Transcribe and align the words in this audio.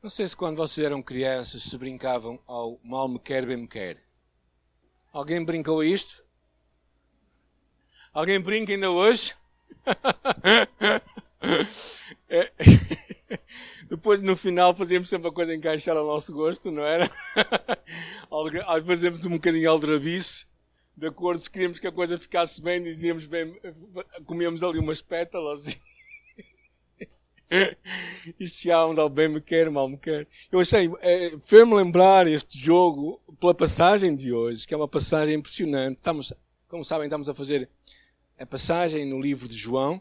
Não 0.00 0.08
sei 0.08 0.28
se 0.28 0.36
quando 0.36 0.56
vocês 0.56 0.86
eram 0.86 1.02
crianças 1.02 1.64
se 1.64 1.76
brincavam 1.76 2.38
ao 2.46 2.78
mal 2.84 3.08
me 3.08 3.18
quer, 3.18 3.44
bem 3.44 3.56
me 3.56 3.66
quer. 3.66 4.00
Alguém 5.12 5.44
brincou 5.44 5.80
a 5.80 5.86
isto? 5.86 6.24
Alguém 8.14 8.40
brinca 8.40 8.72
ainda 8.72 8.92
hoje? 8.92 9.34
é. 12.28 12.52
Depois, 13.90 14.22
no 14.22 14.36
final, 14.36 14.72
fazíamos 14.76 15.08
sempre 15.08 15.28
a 15.28 15.32
coisa 15.32 15.52
encaixar 15.52 15.96
ao 15.96 16.06
nosso 16.06 16.32
gosto, 16.32 16.70
não 16.70 16.84
era? 16.84 17.10
Fazíamos 18.86 19.24
um 19.24 19.30
bocadinho 19.30 19.68
aldrabice, 19.68 20.46
de 20.96 21.08
acordo, 21.08 21.40
se 21.40 21.50
queríamos 21.50 21.80
que 21.80 21.86
a 21.86 21.92
coisa 21.92 22.18
ficasse 22.18 22.62
bem, 22.62 22.82
dizíamos 22.82 23.26
bem, 23.26 23.58
comíamos 24.26 24.62
ali 24.62 24.78
umas 24.78 25.02
pétalas 25.02 25.76
chegávamos 28.46 28.98
ao 28.98 29.08
bem 29.08 29.28
me 29.28 29.40
quer, 29.40 29.70
mal 29.70 29.88
me 29.88 29.98
quer. 29.98 30.26
Eu 30.50 30.60
achei, 30.60 30.90
é, 31.00 31.38
fez-me 31.40 31.74
lembrar 31.74 32.26
este 32.26 32.58
jogo 32.58 33.20
pela 33.40 33.54
passagem 33.54 34.14
de 34.14 34.32
hoje, 34.32 34.66
que 34.66 34.74
é 34.74 34.76
uma 34.76 34.88
passagem 34.88 35.34
impressionante. 35.34 35.98
Estamos, 35.98 36.32
como 36.68 36.84
sabem, 36.84 37.06
estamos 37.06 37.28
a 37.28 37.34
fazer 37.34 37.68
a 38.38 38.46
passagem 38.46 39.04
no 39.04 39.20
livro 39.20 39.48
de 39.48 39.56
João, 39.56 40.00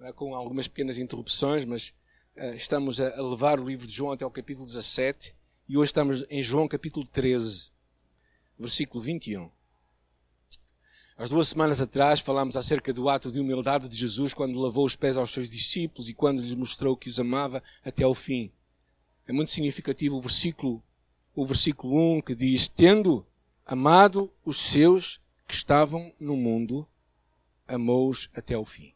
é, 0.00 0.12
com 0.12 0.34
algumas 0.34 0.68
pequenas 0.68 0.98
interrupções, 0.98 1.64
mas 1.64 1.94
uh, 2.36 2.54
estamos 2.54 3.00
a, 3.00 3.18
a, 3.18 3.22
levar 3.22 3.58
o 3.58 3.64
livro 3.64 3.86
de 3.86 3.94
João 3.94 4.12
até 4.12 4.24
o 4.24 4.30
capítulo 4.30 4.66
17 4.66 5.34
e 5.68 5.76
hoje 5.76 5.90
estamos 5.90 6.24
em 6.28 6.42
João 6.42 6.68
capítulo 6.68 7.06
13, 7.06 7.70
versículo 8.58 9.02
21. 9.02 9.50
Há 11.16 11.26
duas 11.26 11.48
semanas 11.48 11.80
atrás 11.80 12.20
falámos 12.20 12.56
acerca 12.56 12.92
do 12.92 13.08
ato 13.08 13.30
de 13.30 13.38
humildade 13.38 13.86
de 13.88 13.96
Jesus 13.96 14.32
quando 14.32 14.58
lavou 14.58 14.86
os 14.86 14.96
pés 14.96 15.16
aos 15.16 15.30
seus 15.30 15.48
discípulos 15.48 16.08
e 16.08 16.14
quando 16.14 16.42
lhes 16.42 16.54
mostrou 16.54 16.96
que 16.96 17.08
os 17.08 17.20
amava 17.20 17.62
até 17.84 18.02
ao 18.02 18.14
fim. 18.14 18.50
É 19.26 19.32
muito 19.32 19.50
significativo 19.50 20.16
o 20.16 20.20
versículo, 20.20 20.82
o 21.34 21.44
versículo 21.44 22.16
1 22.16 22.22
que 22.22 22.34
diz: 22.34 22.66
Tendo 22.66 23.26
amado 23.66 24.32
os 24.44 24.58
seus 24.58 25.20
que 25.46 25.54
estavam 25.54 26.12
no 26.18 26.34
mundo, 26.34 26.88
amou-os 27.68 28.30
até 28.34 28.54
ao 28.54 28.64
fim. 28.64 28.92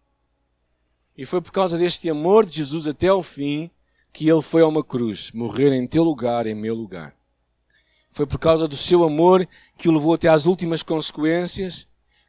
E 1.17 1.27
foi 1.27 1.41
por 1.41 1.53
causa 1.53 1.77
deste 1.79 2.09
amor 2.09 2.47
de 2.47 2.57
Jesus 2.57 2.87
até 2.87 3.09
ao 3.09 3.23
fim 3.23 3.71
que 4.13 4.29
ele 4.29 4.43
foi 4.43 4.63
a 4.63 4.67
uma 4.67 4.83
cruz, 4.83 5.31
morrer 5.33 5.73
em 5.73 5.87
teu 5.87 6.03
lugar, 6.03 6.47
em 6.47 6.55
meu 6.55 6.75
lugar. 6.75 7.15
Foi 8.09 8.27
por 8.27 8.39
causa 8.39 8.67
do 8.67 8.77
seu 8.77 9.05
amor 9.05 9.47
que 9.77 9.89
o 9.89 9.93
levou 9.93 10.15
até 10.15 10.29
às 10.29 10.47
últimas 10.47 10.83
consequências, 10.83 11.87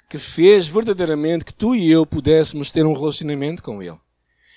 que 0.09 0.17
fez 0.17 0.67
verdadeiramente 0.67 1.45
que 1.45 1.53
tu 1.53 1.75
e 1.75 1.89
eu 1.91 2.05
pudéssemos 2.05 2.71
ter 2.71 2.85
um 2.85 2.93
relacionamento 2.93 3.61
com 3.61 3.81
ele. 3.81 3.99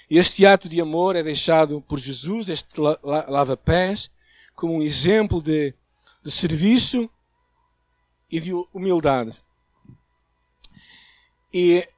Este 0.08 0.44
ato 0.46 0.68
de 0.68 0.80
amor 0.80 1.16
é 1.16 1.22
deixado 1.22 1.80
por 1.82 1.98
Jesus, 1.98 2.48
este 2.48 2.80
lava-pés, 2.80 4.10
como 4.54 4.74
um 4.74 4.82
exemplo 4.82 5.40
de, 5.42 5.74
de 6.22 6.30
serviço 6.30 7.08
e 8.30 8.40
de 8.40 8.52
humildade. 8.72 9.42
E, 11.52 11.88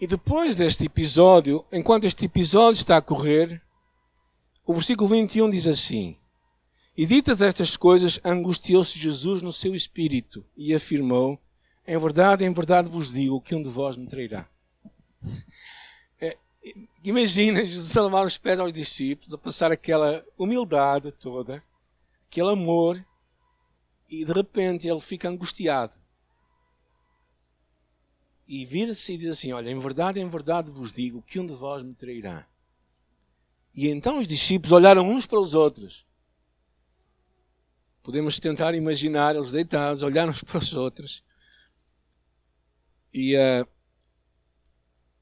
e 0.00 0.06
depois 0.06 0.56
deste 0.56 0.84
episódio, 0.84 1.64
enquanto 1.72 2.04
este 2.04 2.24
episódio 2.24 2.78
está 2.78 2.96
a 2.96 3.02
correr, 3.02 3.62
o 4.64 4.72
versículo 4.72 5.08
21 5.08 5.50
diz 5.50 5.66
assim: 5.66 6.18
E 6.96 7.06
ditas 7.06 7.40
estas 7.40 7.76
coisas, 7.76 8.18
angustiou-se 8.24 8.98
Jesus 8.98 9.42
no 9.42 9.52
seu 9.52 9.74
espírito 9.74 10.44
e 10.56 10.74
afirmou: 10.74 11.40
Em 11.86 11.98
verdade, 11.98 12.44
em 12.44 12.52
verdade 12.52 12.88
vos 12.88 13.12
digo 13.12 13.40
que 13.40 13.54
um 13.54 13.62
de 13.62 13.68
vós 13.68 13.96
me 13.96 14.06
trairá. 14.06 14.48
É, 16.20 16.36
imagina 17.04 17.64
Jesus 17.64 17.96
a 17.96 18.02
lavar 18.02 18.26
os 18.26 18.36
pés 18.36 18.58
aos 18.58 18.72
discípulos, 18.72 19.32
a 19.32 19.38
passar 19.38 19.70
aquela 19.70 20.24
humildade 20.36 21.12
toda, 21.12 21.62
aquele 22.28 22.50
amor, 22.50 23.04
e 24.08 24.24
de 24.24 24.32
repente 24.32 24.88
ele 24.88 25.00
fica 25.00 25.28
angustiado 25.28 25.96
e 28.48 28.64
vira-se 28.64 29.12
e 29.12 29.16
diz 29.16 29.28
assim: 29.28 29.52
Olha, 29.52 29.70
em 29.70 29.78
verdade, 29.78 30.20
em 30.20 30.28
verdade 30.28 30.70
vos 30.70 30.92
digo 30.92 31.22
que 31.22 31.40
um 31.40 31.46
de 31.46 31.54
vós 31.54 31.82
me 31.82 31.94
trairá. 31.94 32.46
E 33.74 33.88
então 33.88 34.18
os 34.18 34.28
discípulos 34.28 34.72
olharam 34.72 35.08
uns 35.08 35.26
para 35.26 35.40
os 35.40 35.54
outros. 35.54 36.06
Podemos 38.02 38.38
tentar 38.38 38.74
imaginar 38.74 39.34
eles 39.34 39.50
deitados, 39.50 40.02
olharam 40.02 40.30
uns 40.30 40.42
para 40.42 40.58
os 40.58 40.72
outros. 40.74 41.24
E 43.16 43.34
uh, 43.36 43.66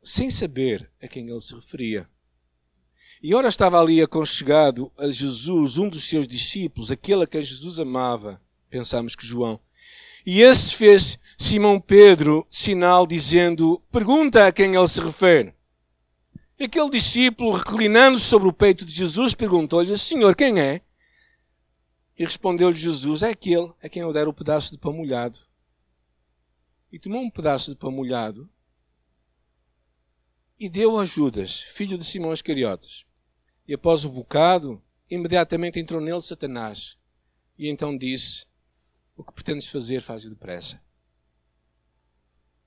sem 0.03 0.31
saber 0.31 0.91
a 1.03 1.09
quem 1.09 1.29
ele 1.29 1.41
se 1.41 1.55
referia. 1.55 2.09
E 3.23 3.35
ora 3.35 3.49
estava 3.49 3.81
ali 3.81 4.03
aconchegado 4.03 4.93
a 4.99 5.09
Jesus, 5.09 5.79
um 5.79 5.89
dos 5.89 6.05
seus 6.05 6.29
discípulos, 6.29 6.91
aquele 6.91 7.23
a 7.23 7.27
quem 7.27 7.43
Jesus 7.43 7.81
amava. 7.81 8.41
Pensamos 8.69 9.15
que 9.15 9.27
João 9.27 9.61
e 10.27 10.41
esse 10.41 10.75
fez 10.75 11.19
Simão 11.37 11.79
Pedro 11.79 12.47
sinal 12.51 13.07
dizendo: 13.07 13.83
Pergunta 13.93 14.47
a 14.47 14.53
quem 14.53 14.75
ele 14.75 14.89
se 14.89 15.01
refere. 15.01 15.55
Aquele 16.59 16.89
discípulo, 16.89 17.53
reclinando 17.53 18.19
sobre 18.19 18.49
o 18.49 18.53
peito 18.53 18.87
de 18.87 18.93
Jesus, 18.93 19.35
perguntou-lhe: 19.35 19.97
Senhor, 19.99 20.35
quem 20.35 20.59
é? 20.59 20.81
E 22.19 22.25
respondeu-lhe 22.25 22.77
Jesus: 22.77 23.23
É 23.23 23.31
aquele 23.31 23.71
a 23.83 23.89
quem 23.89 24.01
eu 24.01 24.13
der 24.15 24.27
o 24.27 24.33
pedaço 24.33 24.73
de 24.73 24.79
pão 24.79 24.95
molhado. 24.95 25.39
E 26.95 26.99
tomou 27.01 27.21
um 27.23 27.29
pedaço 27.29 27.73
de 27.73 27.77
pão 27.77 27.91
molhado 27.91 28.49
e 30.57 30.71
deu 30.71 30.97
a 30.97 31.05
Judas, 31.05 31.61
filho 31.61 31.99
de 31.99 32.05
Simão 32.05 32.33
Iscariotes. 32.33 33.05
E 33.67 33.75
após 33.75 34.05
o 34.05 34.09
bocado, 34.09 34.81
imediatamente 35.11 35.81
entrou 35.81 36.01
nele 36.01 36.23
Satanás. 36.23 36.97
E 37.59 37.69
então 37.69 37.99
disse: 37.99 38.47
o 39.17 39.25
que 39.25 39.33
pretendes 39.33 39.67
fazer, 39.67 40.03
faz-o 40.03 40.31
depressa. 40.31 40.81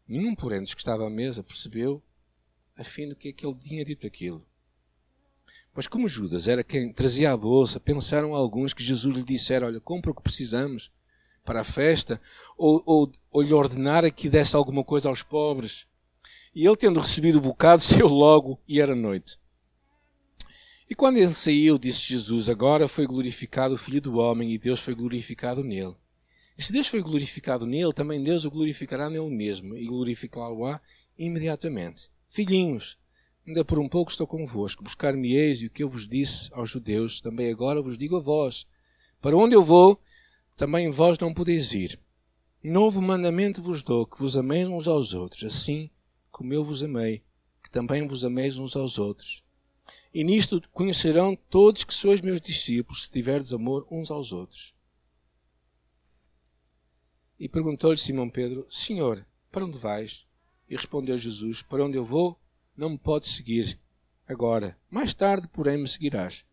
Nenhum, 0.05 0.35
porém, 0.35 0.61
dos 0.61 0.73
que 0.73 0.81
estava 0.81 1.07
à 1.07 1.09
mesa 1.09 1.41
percebeu 1.41 2.03
a 2.75 2.83
fim 2.83 3.07
do 3.07 3.15
que 3.15 3.29
é 3.29 3.31
que 3.31 3.45
ele 3.45 3.55
tinha 3.55 3.85
dito 3.85 4.05
aquilo. 4.05 4.45
Pois 5.73 5.87
como 5.87 6.05
Judas 6.05 6.49
era 6.49 6.65
quem 6.65 6.91
trazia 6.91 7.31
a 7.31 7.37
bolsa, 7.37 7.79
pensaram 7.79 8.35
alguns 8.35 8.73
que 8.73 8.83
Jesus 8.83 9.15
lhe 9.15 9.23
dissera, 9.23 9.67
olha, 9.67 9.79
compra 9.79 10.11
o 10.11 10.15
que 10.15 10.21
precisamos 10.21 10.91
para 11.47 11.61
a 11.61 11.63
festa, 11.63 12.21
ou, 12.57 12.83
ou, 12.85 13.11
ou 13.31 13.41
lhe 13.41 13.53
ordenara 13.53 14.11
que 14.11 14.29
desse 14.29 14.53
alguma 14.53 14.83
coisa 14.83 15.07
aos 15.07 15.23
pobres. 15.23 15.87
E 16.53 16.65
ele, 16.65 16.75
tendo 16.75 16.99
recebido 16.99 17.37
o 17.37 17.41
bocado, 17.41 17.81
saiu 17.81 18.07
logo 18.07 18.59
e 18.67 18.81
era 18.81 18.93
noite. 18.93 19.39
E 20.89 20.93
quando 20.93 21.17
ele 21.17 21.29
saiu, 21.29 21.79
disse 21.79 22.07
Jesus, 22.07 22.49
agora 22.49 22.87
foi 22.87 23.07
glorificado 23.07 23.75
o 23.75 23.77
Filho 23.77 24.01
do 24.01 24.17
Homem 24.17 24.51
e 24.51 24.57
Deus 24.57 24.81
foi 24.81 24.93
glorificado 24.93 25.63
nele. 25.63 25.95
E 26.57 26.63
se 26.63 26.73
Deus 26.73 26.87
foi 26.87 27.01
glorificado 27.01 27.65
nele, 27.65 27.93
também 27.93 28.21
Deus 28.21 28.43
o 28.43 28.51
glorificará 28.51 29.09
nele 29.09 29.29
mesmo 29.29 29.77
e 29.77 29.85
glorificá-lo-á 29.85 30.81
imediatamente. 31.17 32.09
Filhinhos, 32.29 32.97
ainda 33.47 33.63
por 33.63 33.79
um 33.79 33.87
pouco 33.87 34.11
estou 34.11 34.27
convosco, 34.27 34.83
buscar-me-eis 34.83 35.61
e 35.61 35.67
o 35.67 35.69
que 35.69 35.83
eu 35.83 35.89
vos 35.89 36.07
disse 36.07 36.49
aos 36.51 36.69
judeus, 36.69 37.21
também 37.21 37.49
agora 37.49 37.81
vos 37.81 37.97
digo 37.97 38.17
a 38.17 38.19
vós. 38.19 38.65
Para 39.21 39.37
onde 39.37 39.55
eu 39.55 39.63
vou, 39.63 39.99
também 40.57 40.89
vós 40.89 41.19
não 41.19 41.31
podeis 41.31 41.71
ir. 41.73 41.99
Novo 42.63 42.99
mandamento 42.99 43.61
vos 43.61 43.83
dou, 43.83 44.07
que 44.07 44.19
vos 44.19 44.35
ameis 44.35 44.67
uns 44.67 44.87
aos 44.87 45.13
outros, 45.13 45.43
assim 45.43 45.89
como 46.31 46.51
eu 46.53 46.65
vos 46.65 46.83
amei, 46.83 47.23
que 47.63 47.69
também 47.69 48.05
vos 48.07 48.25
ameis 48.25 48.57
uns 48.57 48.75
aos 48.75 48.97
outros. 48.97 49.43
E 50.13 50.23
nisto 50.23 50.61
conhecerão 50.73 51.35
todos 51.35 51.83
que 51.83 51.93
sois 51.93 52.21
meus 52.21 52.41
discípulos, 52.41 53.05
se 53.05 53.11
tiverdes 53.11 53.53
amor 53.53 53.87
uns 53.89 54.09
aos 54.09 54.33
outros. 54.33 54.75
E 57.39 57.47
perguntou-lhe 57.47 57.97
Simão 57.97 58.29
Pedro: 58.29 58.65
Senhor, 58.69 59.25
para 59.51 59.63
onde 59.63 59.77
vais? 59.77 60.25
E 60.67 60.75
respondeu 60.75 61.17
Jesus: 61.17 61.61
Para 61.61 61.85
onde 61.85 61.97
eu 61.97 62.03
vou, 62.03 62.37
não 62.75 62.89
me 62.89 62.97
podes 62.97 63.29
seguir 63.29 63.79
agora. 64.27 64.75
Mais 64.89 65.13
tarde, 65.13 65.47
porém, 65.47 65.77
me 65.77 65.87
seguirás. 65.87 66.43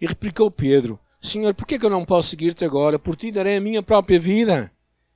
E 0.00 0.06
replicou 0.06 0.50
Pedro: 0.50 1.00
Senhor, 1.26 1.52
por 1.54 1.66
que 1.66 1.84
eu 1.84 1.90
não 1.90 2.04
posso 2.04 2.30
seguir-te 2.30 2.64
agora? 2.64 2.98
Por 2.98 3.16
ti 3.16 3.32
darei 3.32 3.56
a 3.56 3.60
minha 3.60 3.82
própria 3.82 4.18
vida. 4.18 4.72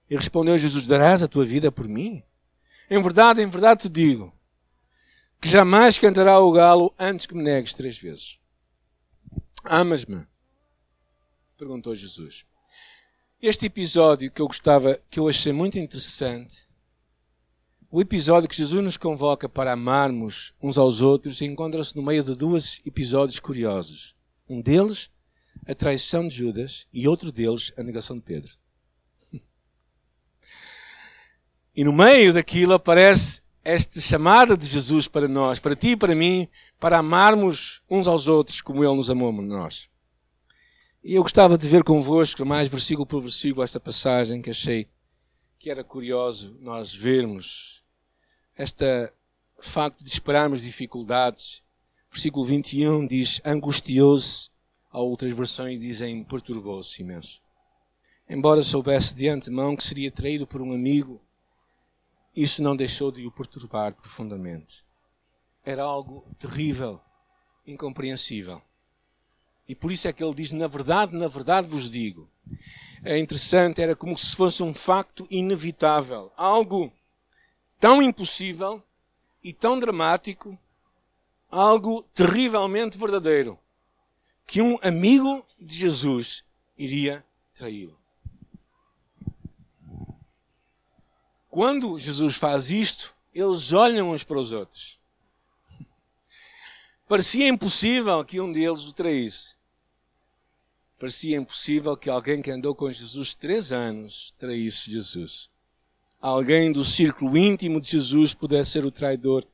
E 0.08 0.16
respondeu 0.16 0.58
Jesus: 0.58 0.86
Darás 0.86 1.22
a 1.22 1.28
tua 1.28 1.44
vida 1.44 1.70
por 1.70 1.86
mim? 1.88 2.22
Em 2.90 3.00
verdade, 3.00 3.40
em 3.40 3.48
verdade 3.48 3.82
te 3.82 3.88
digo 3.88 4.32
que 5.40 5.48
jamais 5.48 5.98
cantará 5.98 6.38
o 6.38 6.52
galo 6.52 6.92
antes 6.98 7.24
que 7.24 7.34
me 7.34 7.42
negues 7.42 7.72
três 7.72 7.96
vezes. 7.96 8.38
Amas-me? 9.64 10.26
Perguntou 11.56 11.94
Jesus. 11.94 12.44
Este 13.40 13.66
episódio 13.66 14.30
que 14.30 14.42
eu 14.42 14.46
gostava, 14.46 15.00
que 15.08 15.18
eu 15.18 15.28
achei 15.28 15.52
muito 15.52 15.78
interessante, 15.78 16.68
o 17.90 18.00
episódio 18.00 18.48
que 18.48 18.56
Jesus 18.56 18.84
nos 18.84 18.96
convoca 18.98 19.48
para 19.48 19.72
amarmos 19.72 20.52
uns 20.62 20.76
aos 20.76 21.00
outros, 21.00 21.40
encontra-se 21.40 21.96
no 21.96 22.02
meio 22.02 22.22
de 22.22 22.34
dois 22.34 22.82
episódios 22.84 23.40
curiosos. 23.40 24.14
Um 24.48 24.60
deles, 24.60 25.10
a 25.66 25.74
traição 25.74 26.26
de 26.26 26.34
Judas, 26.34 26.86
e 26.92 27.06
outro 27.06 27.30
deles, 27.30 27.72
a 27.76 27.82
negação 27.82 28.16
de 28.16 28.22
Pedro. 28.22 28.52
E 31.72 31.84
no 31.84 31.92
meio 31.92 32.32
daquilo 32.32 32.74
aparece 32.74 33.42
esta 33.62 34.00
chamada 34.00 34.56
de 34.56 34.66
Jesus 34.66 35.06
para 35.06 35.28
nós, 35.28 35.60
para 35.60 35.76
ti 35.76 35.90
e 35.90 35.96
para 35.96 36.16
mim, 36.16 36.48
para 36.80 36.98
amarmos 36.98 37.80
uns 37.88 38.08
aos 38.08 38.26
outros 38.26 38.60
como 38.60 38.84
Ele 38.84 38.96
nos 38.96 39.08
amou 39.08 39.32
nós. 39.32 39.88
E 41.02 41.14
eu 41.14 41.22
gostava 41.22 41.56
de 41.56 41.66
ver 41.68 41.82
convosco, 41.82 42.44
mais 42.44 42.68
versículo 42.68 43.06
por 43.06 43.22
versículo, 43.22 43.62
esta 43.62 43.80
passagem 43.80 44.42
que 44.42 44.50
achei 44.50 44.88
que 45.58 45.70
era 45.70 45.82
curioso 45.82 46.56
nós 46.60 46.94
vermos. 46.94 47.82
Este 48.58 49.10
facto 49.58 50.04
de 50.04 50.10
esperarmos 50.10 50.62
dificuldades. 50.62 51.62
Versículo 52.10 52.44
21 52.44 53.06
diz: 53.06 53.40
angustiou-se. 53.44 54.49
Há 54.90 54.98
outras 54.98 55.34
versões 55.36 55.80
dizem: 55.80 56.24
perturbou-se 56.24 57.00
imenso. 57.00 57.40
Embora 58.28 58.62
soubesse 58.62 59.14
de 59.14 59.28
antemão 59.28 59.76
que 59.76 59.84
seria 59.84 60.10
traído 60.10 60.46
por 60.46 60.60
um 60.60 60.72
amigo, 60.72 61.20
isso 62.34 62.62
não 62.62 62.76
deixou 62.76 63.10
de 63.10 63.26
o 63.26 63.30
perturbar 63.30 63.94
profundamente. 63.94 64.84
Era 65.64 65.82
algo 65.82 66.24
terrível, 66.38 67.00
incompreensível. 67.66 68.62
E 69.68 69.74
por 69.74 69.92
isso 69.92 70.08
é 70.08 70.12
que 70.12 70.22
ele 70.22 70.34
diz: 70.34 70.52
Na 70.52 70.66
verdade, 70.66 71.16
na 71.16 71.28
verdade 71.28 71.68
vos 71.68 71.88
digo. 71.88 72.28
É 73.02 73.16
interessante, 73.18 73.80
era 73.80 73.96
como 73.96 74.16
se 74.18 74.34
fosse 74.34 74.62
um 74.62 74.74
facto 74.74 75.26
inevitável. 75.30 76.32
Algo 76.36 76.92
tão 77.78 78.02
impossível 78.02 78.82
e 79.42 79.52
tão 79.52 79.78
dramático, 79.78 80.58
algo 81.50 82.02
terrivelmente 82.14 82.98
verdadeiro, 82.98 83.58
que 84.50 84.60
um 84.60 84.76
amigo 84.82 85.46
de 85.60 85.78
Jesus 85.78 86.42
iria 86.76 87.24
traí-lo. 87.54 87.96
Quando 91.48 91.96
Jesus 92.00 92.34
faz 92.34 92.68
isto, 92.68 93.14
eles 93.32 93.72
olham 93.72 94.10
uns 94.10 94.24
para 94.24 94.40
os 94.40 94.50
outros. 94.50 94.98
Parecia 97.06 97.46
impossível 97.46 98.24
que 98.24 98.40
um 98.40 98.50
deles 98.50 98.80
o 98.80 98.92
traísse. 98.92 99.56
Parecia 100.98 101.36
impossível 101.36 101.96
que 101.96 102.10
alguém 102.10 102.42
que 102.42 102.50
andou 102.50 102.74
com 102.74 102.90
Jesus 102.90 103.36
três 103.36 103.70
anos 103.70 104.34
traísse 104.36 104.90
Jesus. 104.90 105.48
Alguém 106.20 106.72
do 106.72 106.84
círculo 106.84 107.38
íntimo 107.38 107.80
de 107.80 107.92
Jesus 107.92 108.34
pudesse 108.34 108.72
ser 108.72 108.84
o 108.84 108.90
traidor. 108.90 109.46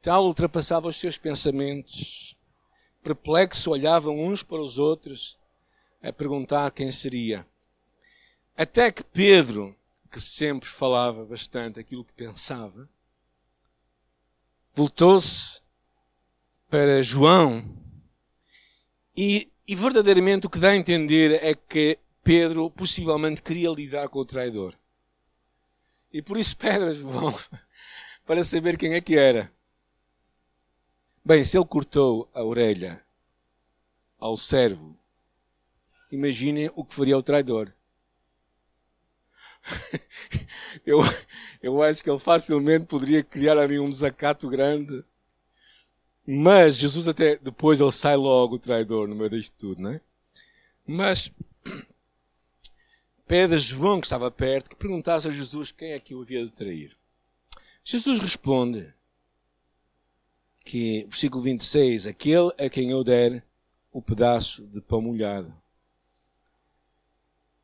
Tal 0.00 0.24
ultrapassava 0.24 0.86
os 0.86 0.96
seus 0.96 1.18
pensamentos. 1.18 2.36
Perplexo, 3.02 3.70
olhavam 3.70 4.18
uns 4.18 4.42
para 4.42 4.60
os 4.60 4.78
outros 4.78 5.38
a 6.02 6.12
perguntar 6.12 6.70
quem 6.70 6.90
seria. 6.92 7.46
Até 8.56 8.90
que 8.90 9.02
Pedro, 9.02 9.76
que 10.10 10.20
sempre 10.20 10.68
falava 10.68 11.24
bastante 11.24 11.80
aquilo 11.80 12.04
que 12.04 12.12
pensava, 12.12 12.88
voltou-se 14.74 15.60
para 16.68 17.02
João 17.02 17.64
e 19.16 19.50
e 19.70 19.76
verdadeiramente 19.76 20.48
o 20.48 20.50
que 20.50 20.58
dá 20.58 20.70
a 20.70 20.76
entender 20.76 21.38
é 21.44 21.54
que 21.54 21.96
Pedro 22.24 22.68
possivelmente 22.72 23.40
queria 23.40 23.70
lidar 23.70 24.08
com 24.08 24.18
o 24.18 24.24
traidor. 24.24 24.74
E 26.12 26.20
por 26.20 26.36
isso 26.36 26.56
pedras 26.58 26.96
vão 26.96 27.32
para 28.26 28.42
saber 28.42 28.76
quem 28.76 28.94
é 28.94 29.00
que 29.00 29.16
era. 29.16 29.48
Bem, 31.24 31.44
se 31.44 31.56
ele 31.56 31.66
cortou 31.66 32.28
a 32.34 32.42
orelha 32.42 33.04
ao 34.18 34.36
servo, 34.36 34.96
imaginem 36.10 36.70
o 36.74 36.84
que 36.84 36.94
faria 36.94 37.16
o 37.16 37.22
traidor. 37.22 37.72
eu, 40.86 40.98
eu 41.62 41.82
acho 41.82 42.02
que 42.02 42.10
ele 42.10 42.18
facilmente 42.18 42.86
poderia 42.86 43.22
criar 43.22 43.58
ali 43.58 43.78
um 43.78 43.88
desacato 43.88 44.48
grande 44.48 45.04
mas 46.32 46.76
Jesus 46.76 47.08
até 47.08 47.36
depois 47.38 47.80
ele 47.80 47.90
sai 47.90 48.14
logo 48.14 48.54
o 48.54 48.58
traidor 48.58 49.08
no 49.08 49.16
meio 49.16 49.30
disto 49.30 49.56
tudo, 49.58 49.82
não 49.82 49.90
é? 49.90 50.00
Mas 50.86 51.28
pede 53.26 53.56
a 53.56 53.58
João 53.58 54.00
que 54.00 54.06
estava 54.06 54.30
perto 54.30 54.70
que 54.70 54.76
perguntasse 54.76 55.26
a 55.26 55.30
Jesus 55.32 55.72
quem 55.72 55.90
é 55.90 55.98
que 55.98 56.14
o 56.14 56.22
havia 56.22 56.44
de 56.44 56.52
trair. 56.52 56.96
Jesus 57.82 58.20
responde 58.20 58.94
que, 60.64 61.04
versículo 61.04 61.42
26, 61.42 62.06
aquele 62.06 62.52
a 62.58 62.68
quem 62.68 62.90
eu 62.90 63.02
der 63.02 63.44
o 63.92 64.00
pedaço 64.00 64.66
de 64.66 64.80
pão 64.80 65.00
molhado. 65.00 65.54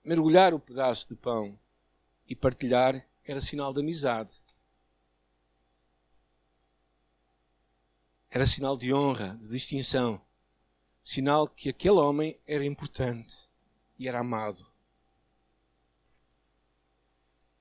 Mergulhar 0.04 0.54
o 0.54 0.60
pedaço 0.60 1.08
de 1.08 1.14
pão 1.14 1.58
e 2.28 2.34
partilhar 2.34 3.06
era 3.24 3.40
sinal 3.40 3.72
de 3.72 3.80
amizade. 3.80 4.46
era 8.36 8.46
sinal 8.46 8.76
de 8.76 8.92
honra, 8.92 9.34
de 9.40 9.48
distinção, 9.48 10.20
sinal 11.02 11.48
que 11.48 11.70
aquele 11.70 11.96
homem 11.96 12.38
era 12.46 12.66
importante 12.66 13.48
e 13.98 14.06
era 14.06 14.20
amado. 14.20 14.70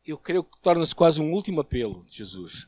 Eu 0.06 0.18
creio 0.18 0.44
que 0.44 0.60
torna-se 0.60 0.94
quase 0.94 1.22
um 1.22 1.32
último 1.32 1.62
apelo 1.62 2.04
de 2.06 2.18
Jesus, 2.18 2.68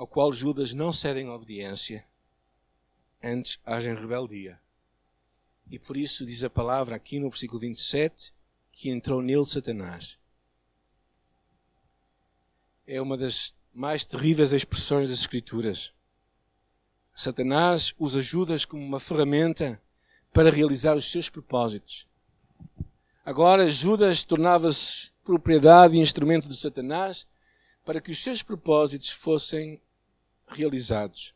ao 0.00 0.06
qual 0.06 0.32
Judas 0.32 0.72
não 0.72 0.94
cede 0.94 1.20
em 1.20 1.28
obediência, 1.28 2.06
antes 3.22 3.58
agem 3.66 3.94
rebeldia. 3.94 4.58
E 5.70 5.78
por 5.78 5.94
isso 5.94 6.24
diz 6.24 6.42
a 6.42 6.48
palavra 6.48 6.96
aqui 6.96 7.20
no 7.20 7.28
versículo 7.28 7.60
27 7.60 8.32
que 8.72 8.88
entrou 8.88 9.20
nele 9.20 9.44
Satanás. 9.44 10.18
É 12.86 12.98
uma 12.98 13.14
das 13.14 13.54
mais 13.74 14.02
terríveis 14.06 14.52
expressões 14.52 15.10
das 15.10 15.20
Escrituras. 15.20 15.92
Satanás 17.14 17.94
usa 17.98 18.22
Judas 18.22 18.64
como 18.64 18.82
uma 18.82 18.98
ferramenta 18.98 19.82
para 20.32 20.48
realizar 20.48 20.96
os 20.96 21.10
seus 21.10 21.28
propósitos. 21.28 22.08
Agora, 23.22 23.70
Judas 23.70 24.24
tornava-se 24.24 25.10
propriedade 25.22 25.94
e 25.94 26.00
instrumento 26.00 26.48
de 26.48 26.56
Satanás 26.56 27.26
para 27.84 28.00
que 28.00 28.10
os 28.10 28.22
seus 28.22 28.42
propósitos 28.42 29.10
fossem 29.10 29.78
realizados. 30.52 31.34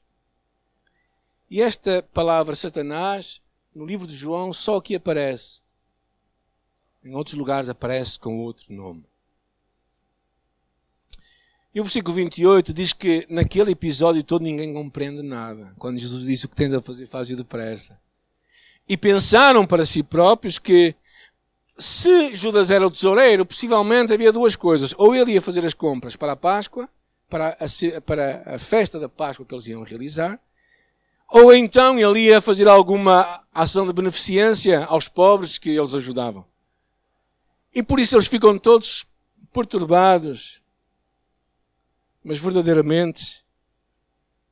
E 1.50 1.61
esta 1.62 2.02
palavra 2.12 2.56
Satanás, 2.56 3.40
no 3.75 3.84
livro 3.84 4.06
de 4.06 4.16
João, 4.16 4.52
só 4.52 4.76
aqui 4.76 4.94
aparece. 4.94 5.61
Em 7.05 7.14
outros 7.14 7.37
lugares 7.37 7.69
aparece 7.69 8.19
com 8.19 8.38
outro 8.38 8.72
nome. 8.72 9.05
E 11.75 11.81
o 11.81 11.84
versículo 11.84 12.14
28 12.14 12.72
diz 12.72 12.93
que 12.93 13.26
naquele 13.28 13.72
episódio 13.72 14.22
todo 14.22 14.43
ninguém 14.43 14.72
compreende 14.72 15.22
nada. 15.22 15.75
Quando 15.76 15.99
Jesus 15.99 16.25
disse 16.25 16.46
o 16.46 16.49
que 16.49 16.55
tens 16.55 16.72
a 16.72 16.81
fazer, 16.81 17.06
faz-o 17.06 17.37
depressa. 17.37 17.99
E 18.88 18.96
pensaram 18.96 19.66
para 19.66 19.84
si 19.84 20.02
próprios 20.02 20.59
que 20.59 20.94
se 21.76 22.33
Judas 22.35 22.71
era 22.71 22.87
o 22.87 22.90
tesoureiro, 22.90 23.44
possivelmente 23.44 24.12
havia 24.12 24.33
duas 24.33 24.54
coisas. 24.54 24.94
Ou 24.97 25.16
ele 25.16 25.33
ia 25.33 25.42
fazer 25.42 25.64
as 25.64 25.75
compras 25.75 26.14
para 26.14 26.33
a 26.33 26.37
Páscoa, 26.37 26.88
para 27.28 27.57
a, 27.61 28.00
para 28.00 28.54
a 28.54 28.59
festa 28.59 28.99
da 28.99 29.09
Páscoa 29.09 29.47
que 29.47 29.54
eles 29.54 29.66
iam 29.66 29.83
realizar, 29.83 30.40
ou 31.28 31.52
então 31.52 31.99
ele 31.99 32.21
ia 32.21 32.40
fazer 32.40 32.69
alguma 32.69 33.45
ação 33.52 33.87
de 33.87 33.93
beneficência 33.93 34.85
aos 34.85 35.09
pobres 35.09 35.59
que 35.59 35.71
eles 35.71 35.95
ajudavam. 35.95 36.45
E 37.75 37.83
por 37.83 37.99
isso 37.99 38.14
eles 38.14 38.28
ficam 38.28 38.57
todos 38.57 39.04
perturbados, 39.52 40.61
mas 42.23 42.38
verdadeiramente 42.38 43.45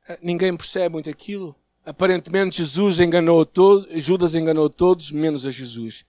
eh, 0.08 0.18
ninguém 0.20 0.56
percebe 0.56 0.94
muito 0.94 1.08
aquilo. 1.08 1.54
Aparentemente 1.84 2.58
Jesus 2.58 3.00
enganou 3.00 3.46
todos, 3.46 4.02
Judas 4.02 4.34
enganou 4.34 4.68
todos, 4.68 5.10
menos 5.10 5.46
a 5.46 5.50
Jesus. 5.50 6.04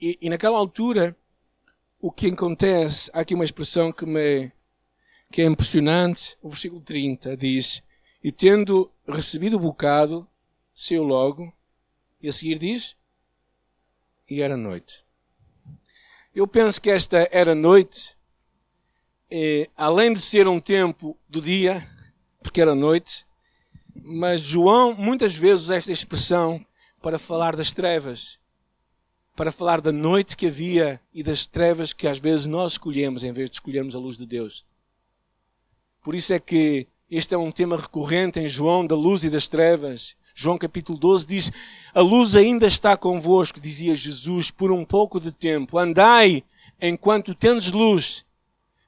E, 0.00 0.16
e, 0.20 0.30
naquela 0.30 0.58
altura, 0.58 1.16
o 2.00 2.10
que 2.12 2.28
acontece, 2.28 3.10
há 3.12 3.20
aqui 3.20 3.34
uma 3.34 3.44
expressão 3.44 3.90
que 3.90 4.06
me 4.06 4.52
que 5.30 5.42
é 5.42 5.44
impressionante. 5.44 6.36
O 6.42 6.48
versículo 6.48 6.80
30 6.80 7.36
diz: 7.36 7.82
E 8.22 8.32
tendo 8.32 8.90
recebido 9.06 9.56
o 9.56 9.60
bocado, 9.60 10.26
saiu 10.74 11.02
logo. 11.02 11.52
E 12.20 12.28
a 12.28 12.32
seguir 12.32 12.58
diz: 12.58 12.96
E 14.28 14.40
era 14.40 14.56
noite. 14.56 15.04
Eu 16.34 16.46
penso 16.46 16.80
que 16.80 16.90
esta 16.90 17.28
era 17.32 17.54
noite 17.54 18.16
é, 19.30 19.68
além 19.76 20.12
de 20.12 20.20
ser 20.20 20.48
um 20.48 20.60
tempo 20.60 21.16
do 21.28 21.40
dia, 21.40 21.86
porque 22.42 22.60
era 22.60 22.74
noite, 22.74 23.26
mas 23.94 24.40
João 24.40 24.94
muitas 24.94 25.34
vezes 25.34 25.64
usa 25.64 25.76
esta 25.76 25.92
expressão 25.92 26.64
para 27.02 27.18
falar 27.18 27.54
das 27.54 27.72
trevas, 27.72 28.38
para 29.36 29.52
falar 29.52 29.80
da 29.80 29.92
noite 29.92 30.36
que 30.36 30.46
havia 30.46 31.00
e 31.12 31.22
das 31.22 31.46
trevas 31.46 31.92
que 31.92 32.06
às 32.08 32.18
vezes 32.18 32.46
nós 32.46 32.72
escolhemos 32.72 33.22
em 33.22 33.32
vez 33.32 33.50
de 33.50 33.56
escolhermos 33.56 33.94
a 33.94 33.98
luz 33.98 34.16
de 34.16 34.26
Deus. 34.26 34.64
Por 36.08 36.14
isso 36.14 36.32
é 36.32 36.40
que 36.40 36.86
este 37.10 37.34
é 37.34 37.36
um 37.36 37.52
tema 37.52 37.76
recorrente 37.76 38.40
em 38.40 38.48
João, 38.48 38.86
da 38.86 38.94
luz 38.94 39.24
e 39.24 39.28
das 39.28 39.46
trevas. 39.46 40.16
João 40.34 40.56
capítulo 40.56 40.98
12 40.98 41.26
diz: 41.26 41.52
A 41.92 42.00
luz 42.00 42.34
ainda 42.34 42.66
está 42.66 42.96
convosco, 42.96 43.60
dizia 43.60 43.94
Jesus, 43.94 44.50
por 44.50 44.72
um 44.72 44.86
pouco 44.86 45.20
de 45.20 45.30
tempo. 45.30 45.76
Andai 45.76 46.42
enquanto 46.80 47.34
tendes 47.34 47.72
luz, 47.72 48.24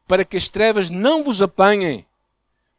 para 0.09 0.25
que 0.25 0.39
as 0.39 0.49
trevas 0.49 0.89
não 0.89 1.23
vos 1.23 1.43
apanhem, 1.43 2.07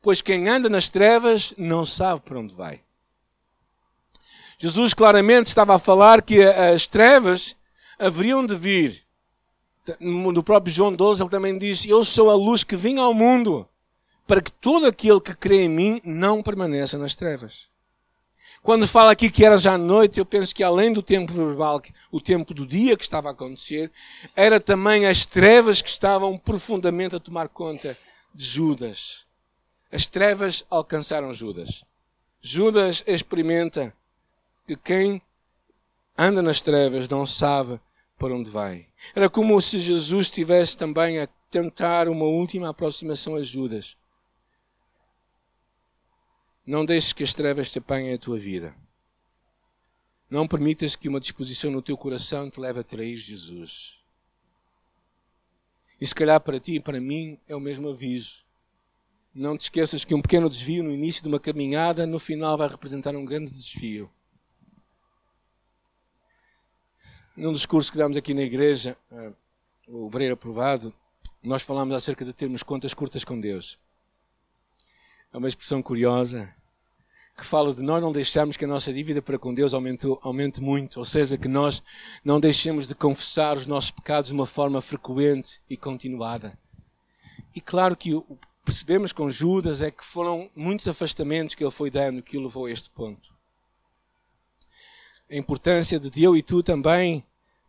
pois 0.01 0.23
quem 0.23 0.49
anda 0.49 0.67
nas 0.67 0.89
trevas 0.89 1.53
não 1.55 1.85
sabe 1.85 2.21
para 2.21 2.39
onde 2.39 2.55
vai. 2.55 2.81
Jesus 4.57 4.95
claramente 4.95 5.49
estava 5.49 5.75
a 5.75 5.79
falar 5.79 6.19
que 6.23 6.43
as 6.43 6.87
trevas 6.87 7.55
haveriam 7.99 8.43
de 8.43 8.55
vir. 8.55 9.03
No 9.99 10.41
próprio 10.41 10.73
João 10.73 10.91
12 10.91 11.21
ele 11.21 11.29
também 11.29 11.59
diz: 11.59 11.85
Eu 11.85 12.03
sou 12.03 12.31
a 12.31 12.33
luz 12.33 12.63
que 12.63 12.75
vim 12.75 12.97
ao 12.97 13.13
mundo, 13.13 13.67
para 14.31 14.41
que 14.41 14.49
todo 14.49 14.85
aquele 14.85 15.19
que 15.19 15.35
crê 15.35 15.63
em 15.63 15.67
mim 15.67 16.01
não 16.05 16.41
permaneça 16.41 16.97
nas 16.97 17.17
trevas. 17.17 17.65
Quando 18.63 18.87
fala 18.87 19.11
aqui 19.11 19.29
que 19.29 19.43
era 19.43 19.57
já 19.57 19.77
noite, 19.77 20.19
eu 20.19 20.25
penso 20.25 20.55
que 20.55 20.63
além 20.63 20.93
do 20.93 21.01
tempo 21.01 21.33
verbal, 21.33 21.81
o 22.09 22.21
tempo 22.21 22.53
do 22.53 22.65
dia 22.65 22.95
que 22.95 23.03
estava 23.03 23.27
a 23.27 23.33
acontecer, 23.33 23.91
era 24.33 24.57
também 24.57 25.05
as 25.05 25.25
trevas 25.25 25.81
que 25.81 25.89
estavam 25.89 26.37
profundamente 26.37 27.13
a 27.13 27.19
tomar 27.19 27.49
conta 27.49 27.97
de 28.33 28.45
Judas. 28.45 29.25
As 29.91 30.07
trevas 30.07 30.65
alcançaram 30.69 31.33
Judas. 31.33 31.83
Judas 32.41 33.03
experimenta 33.05 33.93
que 34.65 34.77
quem 34.77 35.21
anda 36.17 36.41
nas 36.41 36.61
trevas 36.61 37.09
não 37.09 37.27
sabe 37.27 37.81
para 38.17 38.33
onde 38.33 38.49
vai. 38.49 38.87
Era 39.13 39.29
como 39.29 39.61
se 39.61 39.77
Jesus 39.77 40.27
estivesse 40.27 40.77
também 40.77 41.19
a 41.19 41.27
tentar 41.49 42.07
uma 42.07 42.23
última 42.23 42.69
aproximação 42.69 43.35
a 43.35 43.43
Judas. 43.43 43.97
Não 46.65 46.85
deixes 46.85 47.13
que 47.13 47.23
as 47.23 47.33
trevas 47.33 47.71
te 47.71 47.79
apanhem 47.79 48.13
a 48.13 48.17
tua 48.17 48.37
vida. 48.37 48.75
Não 50.29 50.47
permitas 50.47 50.95
que 50.95 51.09
uma 51.09 51.19
disposição 51.19 51.71
no 51.71 51.81
teu 51.81 51.97
coração 51.97 52.49
te 52.49 52.59
leve 52.59 52.79
a 52.79 52.83
trair 52.83 53.17
Jesus. 53.17 53.99
E 55.99 56.07
se 56.07 56.15
calhar 56.15 56.39
para 56.39 56.59
ti 56.59 56.75
e 56.75 56.79
para 56.79 57.01
mim 57.01 57.37
é 57.47 57.55
o 57.55 57.59
mesmo 57.59 57.89
aviso. 57.89 58.43
Não 59.33 59.57
te 59.57 59.61
esqueças 59.61 60.03
que 60.03 60.13
um 60.13 60.21
pequeno 60.21 60.49
desvio 60.49 60.83
no 60.83 60.91
início 60.91 61.21
de 61.21 61.29
uma 61.29 61.39
caminhada, 61.39 62.05
no 62.05 62.19
final 62.19 62.57
vai 62.57 62.67
representar 62.67 63.15
um 63.15 63.25
grande 63.25 63.53
desvio. 63.53 64.11
Num 67.35 67.53
discurso 67.53 67.91
que 67.91 67.97
damos 67.97 68.17
aqui 68.17 68.33
na 68.33 68.41
igreja, 68.41 68.97
eh, 69.11 69.31
o 69.87 70.05
Obreiro 70.05 70.33
Aprovado, 70.33 70.93
nós 71.41 71.63
falamos 71.63 71.95
acerca 71.95 72.25
de 72.25 72.33
termos 72.33 72.61
contas 72.61 72.93
curtas 72.93 73.23
com 73.23 73.39
Deus. 73.39 73.79
É 75.33 75.37
uma 75.37 75.47
expressão 75.47 75.81
curiosa 75.81 76.53
que 77.37 77.45
fala 77.45 77.73
de 77.73 77.81
nós 77.81 78.01
não 78.01 78.11
deixarmos 78.11 78.57
que 78.57 78.65
a 78.65 78.67
nossa 78.67 78.93
dívida 78.93 79.21
para 79.21 79.39
com 79.39 79.53
Deus 79.53 79.73
aumente, 79.73 80.05
aumente 80.21 80.61
muito, 80.61 80.99
ou 80.99 81.05
seja, 81.05 81.37
que 81.37 81.47
nós 81.47 81.81
não 82.23 82.39
deixemos 82.39 82.87
de 82.87 82.93
confessar 82.93 83.57
os 83.57 83.65
nossos 83.65 83.91
pecados 83.91 84.29
de 84.29 84.35
uma 84.35 84.45
forma 84.45 84.81
frequente 84.81 85.61
e 85.69 85.77
continuada. 85.77 86.57
E 87.55 87.61
claro 87.61 87.95
que 87.95 88.13
o 88.13 88.37
percebemos 88.63 89.11
com 89.11 89.29
Judas 89.29 89.81
é 89.81 89.89
que 89.89 90.03
foram 90.03 90.49
muitos 90.55 90.87
afastamentos 90.87 91.55
que 91.55 91.63
ele 91.63 91.71
foi 91.71 91.89
dando 91.89 92.21
que 92.21 92.37
o 92.37 92.41
levou 92.41 92.65
a 92.65 92.71
este 92.71 92.89
ponto. 92.89 93.33
A 95.29 95.35
importância 95.35 95.99
de 95.99 96.23
eu 96.23 96.35
e 96.35 96.41
tu 96.41 96.61
também 96.61 97.23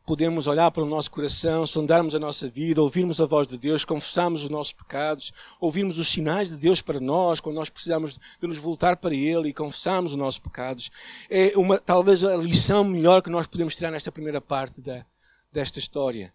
podemos 0.07 0.47
olhar 0.47 0.71
para 0.71 0.83
o 0.83 0.89
nosso 0.89 1.11
coração, 1.11 1.67
sondarmos 1.67 2.15
a 2.15 2.19
nossa 2.19 2.49
vida, 2.49 2.83
ouvirmos 2.83 3.21
a 3.21 3.27
voz 3.27 3.49
de 3.49 3.57
Deus, 3.57 3.85
confessarmos 3.85 4.45
os 4.45 4.51
nossos 4.51 4.73
pecados, 4.73 5.33
ouvirmos 5.61 5.99
os 5.99 6.09
sinais 6.09 6.51
de 6.51 6.57
Deus 6.57 6.83
para 6.83 7.01
nós, 7.01 7.41
quando 7.41 7.57
nós 7.57 7.71
precisamos 7.71 8.19
de 8.41 8.47
nos 8.47 8.59
voltar 8.59 8.97
para 8.97 9.15
Ele 9.15 9.49
e 9.49 9.53
confessarmos 9.55 10.13
os 10.13 10.19
nossos 10.19 10.39
pecados. 10.39 10.91
É 11.31 11.53
uma, 11.57 11.79
talvez 11.79 12.25
a 12.25 12.37
lição 12.37 12.85
melhor 12.85 13.23
que 13.23 13.31
nós 13.31 13.47
podemos 13.47 13.77
tirar 13.77 13.91
nesta 13.91 14.13
primeira 14.13 14.41
parte 14.41 14.81
da, 14.81 15.05
desta 15.53 15.79
história. 15.79 16.33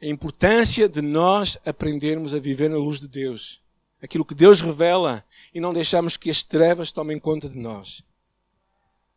A 0.00 0.06
importância 0.06 0.88
de 0.88 1.00
nós 1.00 1.58
aprendermos 1.64 2.34
a 2.34 2.38
viver 2.38 2.68
na 2.68 2.76
luz 2.76 3.00
de 3.00 3.08
Deus 3.08 3.60
aquilo 4.02 4.24
que 4.24 4.34
Deus 4.34 4.60
revela 4.60 5.24
e 5.54 5.60
não 5.60 5.72
deixarmos 5.72 6.16
que 6.16 6.30
as 6.30 6.42
trevas 6.42 6.92
tomem 6.92 7.18
conta 7.18 7.48
de 7.48 7.58
nós. 7.58 8.02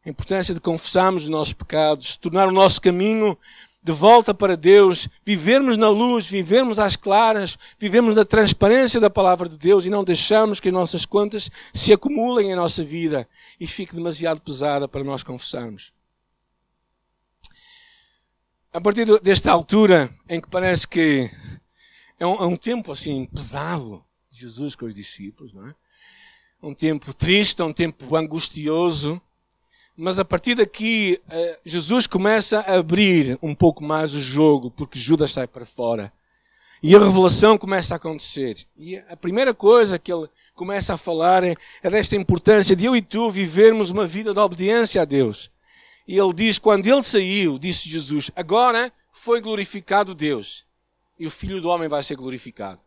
A 0.05 0.09
importância 0.09 0.53
de 0.53 0.61
confessarmos 0.61 1.23
os 1.23 1.29
nossos 1.29 1.53
pecados, 1.53 2.15
tornar 2.15 2.47
o 2.47 2.51
nosso 2.51 2.81
caminho 2.81 3.37
de 3.81 3.91
volta 3.93 4.33
para 4.33 4.57
Deus, 4.57 5.07
vivermos 5.25 5.77
na 5.77 5.89
luz, 5.89 6.27
vivermos 6.27 6.79
às 6.79 6.95
claras, 6.95 7.57
vivemos 7.77 8.13
na 8.13 8.25
transparência 8.25 8.99
da 8.99 9.09
palavra 9.09 9.47
de 9.47 9.57
Deus 9.57 9.85
e 9.85 9.89
não 9.89 10.03
deixarmos 10.03 10.59
que 10.59 10.67
as 10.67 10.73
nossas 10.73 11.05
contas 11.05 11.49
se 11.73 11.93
acumulem 11.93 12.51
em 12.51 12.55
nossa 12.55 12.83
vida 12.83 13.27
e 13.59 13.65
fique 13.65 13.95
demasiado 13.95 14.41
pesada 14.41 14.87
para 14.87 15.03
nós 15.03 15.23
confessarmos. 15.23 15.93
A 18.71 18.81
partir 18.81 19.05
desta 19.21 19.51
altura, 19.51 20.13
em 20.27 20.39
que 20.39 20.49
parece 20.49 20.87
que 20.87 21.31
é 22.19 22.27
um, 22.27 22.35
é 22.35 22.45
um 22.45 22.57
tempo 22.57 22.91
assim 22.91 23.25
pesado, 23.25 24.03
Jesus 24.29 24.75
com 24.75 24.85
os 24.85 24.93
discípulos, 24.93 25.53
não 25.53 25.67
é? 25.67 25.75
Um 26.61 26.73
tempo 26.73 27.13
triste, 27.13 27.63
um 27.63 27.71
tempo 27.71 28.15
angustioso, 28.15 29.21
mas 30.01 30.17
a 30.17 30.23
partir 30.23 30.55
daqui 30.55 31.19
eh, 31.29 31.59
Jesus 31.65 32.07
começa 32.07 32.61
a 32.61 32.75
abrir 32.75 33.37
um 33.41 33.53
pouco 33.53 33.83
mais 33.83 34.13
o 34.13 34.19
jogo, 34.21 34.71
porque 34.71 34.97
Judas 34.97 35.33
sai 35.33 35.45
para 35.45 35.65
fora. 35.65 36.09
E 36.81 36.95
a 36.95 36.99
revelação 36.99 37.57
começa 37.57 37.95
a 37.95 37.97
acontecer. 37.97 38.65
E 38.77 38.95
a 38.95 39.17
primeira 39.17 39.53
coisa 39.53 39.99
que 39.99 40.13
ele 40.13 40.29
começa 40.55 40.93
a 40.93 40.97
falar 40.97 41.43
é, 41.43 41.53
é 41.83 41.89
desta 41.89 42.15
importância 42.15 42.77
de 42.77 42.85
eu 42.85 42.95
e 42.95 43.01
tu 43.01 43.29
vivermos 43.29 43.89
uma 43.89 44.07
vida 44.07 44.33
de 44.33 44.39
obediência 44.39 45.01
a 45.01 45.05
Deus. 45.05 45.51
E 46.07 46.17
ele 46.17 46.33
diz: 46.33 46.57
quando 46.57 46.87
ele 46.87 47.03
saiu, 47.03 47.59
disse 47.59 47.89
Jesus, 47.89 48.31
agora 48.37 48.93
foi 49.11 49.41
glorificado 49.41 50.15
Deus. 50.15 50.63
E 51.19 51.27
o 51.27 51.31
Filho 51.31 51.59
do 51.59 51.67
Homem 51.67 51.89
vai 51.89 52.01
ser 52.03 52.15
glorificado. 52.15 52.79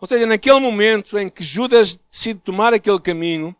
Ou 0.00 0.06
seja, 0.06 0.24
naquele 0.24 0.60
momento 0.60 1.18
em 1.18 1.28
que 1.28 1.42
Judas 1.42 1.98
decide 2.08 2.38
tomar 2.38 2.72
aquele 2.72 3.00
caminho, 3.00 3.56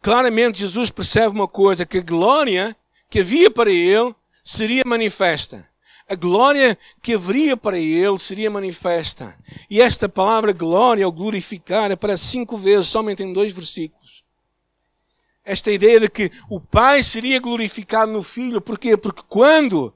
claramente 0.00 0.60
Jesus 0.60 0.90
percebe 0.90 1.28
uma 1.28 1.48
coisa, 1.48 1.86
que 1.86 1.98
a 1.98 2.02
glória 2.02 2.76
que 3.10 3.20
havia 3.20 3.50
para 3.50 3.70
ele 3.70 4.14
seria 4.44 4.82
manifesta. 4.86 5.68
A 6.08 6.14
glória 6.14 6.78
que 7.02 7.14
haveria 7.14 7.54
para 7.54 7.78
ele 7.78 8.16
seria 8.18 8.50
manifesta. 8.50 9.36
E 9.68 9.80
esta 9.80 10.08
palavra 10.08 10.52
glória 10.52 11.04
ou 11.04 11.12
glorificar 11.12 11.92
aparece 11.92 12.24
cinco 12.24 12.56
vezes, 12.56 12.86
somente 12.86 13.22
em 13.22 13.30
dois 13.30 13.52
versículos. 13.52 14.24
Esta 15.44 15.70
ideia 15.70 16.00
de 16.00 16.08
que 16.08 16.30
o 16.48 16.60
Pai 16.60 17.02
seria 17.02 17.38
glorificado 17.38 18.10
no 18.10 18.22
Filho. 18.22 18.60
Porquê? 18.60 18.96
Porque 18.96 19.22
quando 19.28 19.94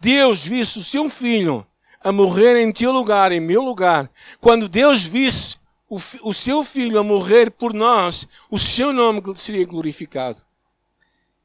Deus 0.00 0.46
visse 0.46 0.78
o 0.78 0.84
seu 0.84 1.10
Filho 1.10 1.66
a 2.02 2.12
morrer 2.12 2.56
em 2.56 2.72
teu 2.72 2.92
lugar, 2.92 3.32
em 3.32 3.40
meu 3.40 3.62
lugar, 3.62 4.08
quando 4.40 4.68
Deus 4.68 5.04
visse 5.04 5.59
o, 5.90 6.00
o 6.22 6.32
seu 6.32 6.64
filho 6.64 7.00
a 7.00 7.02
morrer 7.02 7.50
por 7.50 7.74
nós, 7.74 8.28
o 8.48 8.56
seu 8.56 8.92
nome 8.92 9.20
seria 9.34 9.66
glorificado. 9.66 10.40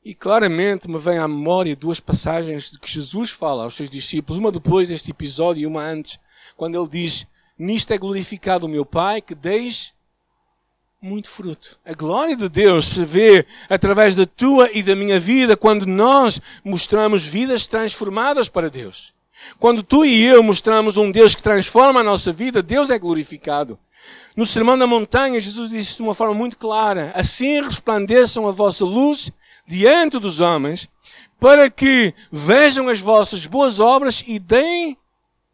E 0.03 0.13
claramente 0.13 0.87
me 0.87 0.99
vem 0.99 1.17
à 1.17 1.27
memória 1.27 1.75
duas 1.75 1.99
passagens 1.99 2.69
de 2.69 2.79
que 2.79 2.91
Jesus 2.91 3.31
fala 3.31 3.63
aos 3.63 3.75
seus 3.75 3.89
discípulos, 3.89 4.37
uma 4.37 4.51
depois 4.51 4.89
deste 4.89 5.09
episódio 5.09 5.63
e 5.63 5.65
uma 5.65 5.81
antes, 5.81 6.19
quando 6.55 6.79
ele 6.79 6.87
diz: 6.87 7.25
Nisto 7.57 7.91
é 7.91 7.97
glorificado 7.97 8.67
o 8.67 8.69
meu 8.69 8.85
Pai, 8.85 9.19
que 9.19 9.33
deis 9.33 9.95
muito 11.01 11.27
fruto. 11.27 11.79
A 11.83 11.93
glória 11.93 12.35
de 12.35 12.47
Deus 12.47 12.85
se 12.85 13.03
vê 13.03 13.47
através 13.67 14.15
da 14.15 14.27
tua 14.27 14.69
e 14.71 14.83
da 14.83 14.95
minha 14.95 15.19
vida 15.19 15.57
quando 15.57 15.87
nós 15.87 16.39
mostramos 16.63 17.25
vidas 17.25 17.65
transformadas 17.65 18.47
para 18.47 18.69
Deus. 18.69 19.11
Quando 19.59 19.81
tu 19.81 20.05
e 20.05 20.23
eu 20.23 20.43
mostramos 20.43 20.97
um 20.97 21.09
Deus 21.09 21.33
que 21.33 21.41
transforma 21.41 22.01
a 22.01 22.03
nossa 22.03 22.31
vida, 22.31 22.61
Deus 22.61 22.91
é 22.91 22.99
glorificado. 22.99 23.79
No 24.35 24.45
Sermão 24.45 24.77
da 24.77 24.85
Montanha, 24.85 25.39
Jesus 25.39 25.69
disse 25.69 25.95
de 25.95 26.01
uma 26.01 26.13
forma 26.13 26.33
muito 26.33 26.57
clara: 26.57 27.11
Assim 27.15 27.61
resplandeçam 27.61 28.47
a 28.47 28.51
vossa 28.51 28.83
luz 28.83 29.31
diante 29.65 30.19
dos 30.19 30.41
homens, 30.41 30.89
para 31.39 31.69
que 31.69 32.13
vejam 32.31 32.89
as 32.89 32.99
vossas 32.99 33.45
boas 33.47 33.79
obras 33.79 34.23
e 34.27 34.37
deem 34.37 34.97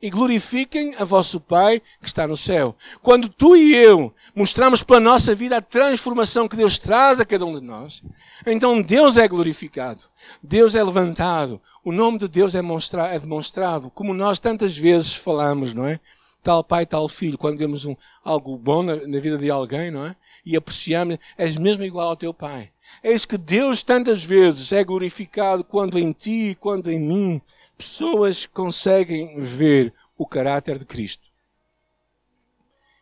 e 0.01 0.09
glorifiquem 0.09 0.95
a 0.97 1.05
vosso 1.05 1.39
Pai 1.39 1.79
que 2.01 2.07
está 2.07 2.27
no 2.27 2.35
céu. 2.35 2.75
Quando 3.03 3.29
tu 3.29 3.55
e 3.55 3.75
eu 3.75 4.11
mostramos 4.35 4.81
pela 4.81 4.99
nossa 4.99 5.35
vida 5.35 5.57
a 5.57 5.61
transformação 5.61 6.47
que 6.47 6.55
Deus 6.55 6.79
traz 6.79 7.19
a 7.19 7.25
cada 7.25 7.45
um 7.45 7.53
de 7.53 7.63
nós, 7.63 8.01
então 8.47 8.81
Deus 8.81 9.17
é 9.17 9.27
glorificado, 9.27 10.03
Deus 10.41 10.73
é 10.73 10.83
levantado, 10.83 11.61
o 11.83 11.91
nome 11.91 12.17
de 12.17 12.27
Deus 12.27 12.55
é, 12.55 12.59
é 12.59 13.19
demonstrado, 13.19 13.91
como 13.91 14.13
nós 14.13 14.39
tantas 14.39 14.75
vezes 14.75 15.13
falamos, 15.13 15.71
não 15.73 15.85
é? 15.85 15.99
Tal 16.43 16.63
pai, 16.63 16.85
tal 16.85 17.07
filho, 17.07 17.37
quando 17.37 17.57
vemos 17.57 17.85
um, 17.85 17.95
algo 18.23 18.57
bom 18.57 18.81
na, 18.81 18.95
na 18.95 19.19
vida 19.19 19.37
de 19.37 19.51
alguém, 19.51 19.91
não 19.91 20.05
é? 20.05 20.15
E 20.45 20.55
apreciamos, 20.55 21.17
és 21.37 21.55
mesmo 21.57 21.83
igual 21.83 22.09
ao 22.09 22.15
teu 22.15 22.33
pai. 22.33 22.71
É 23.03 23.11
isso 23.11 23.27
que 23.27 23.37
Deus 23.37 23.83
tantas 23.83 24.23
vezes 24.23 24.71
é 24.71 24.83
glorificado 24.83 25.63
quando 25.63 25.99
em 25.99 26.11
ti, 26.11 26.57
quando 26.59 26.91
em 26.91 26.99
mim, 26.99 27.41
pessoas 27.77 28.45
conseguem 28.45 29.39
ver 29.39 29.93
o 30.17 30.25
caráter 30.25 30.77
de 30.77 30.85
Cristo. 30.85 31.29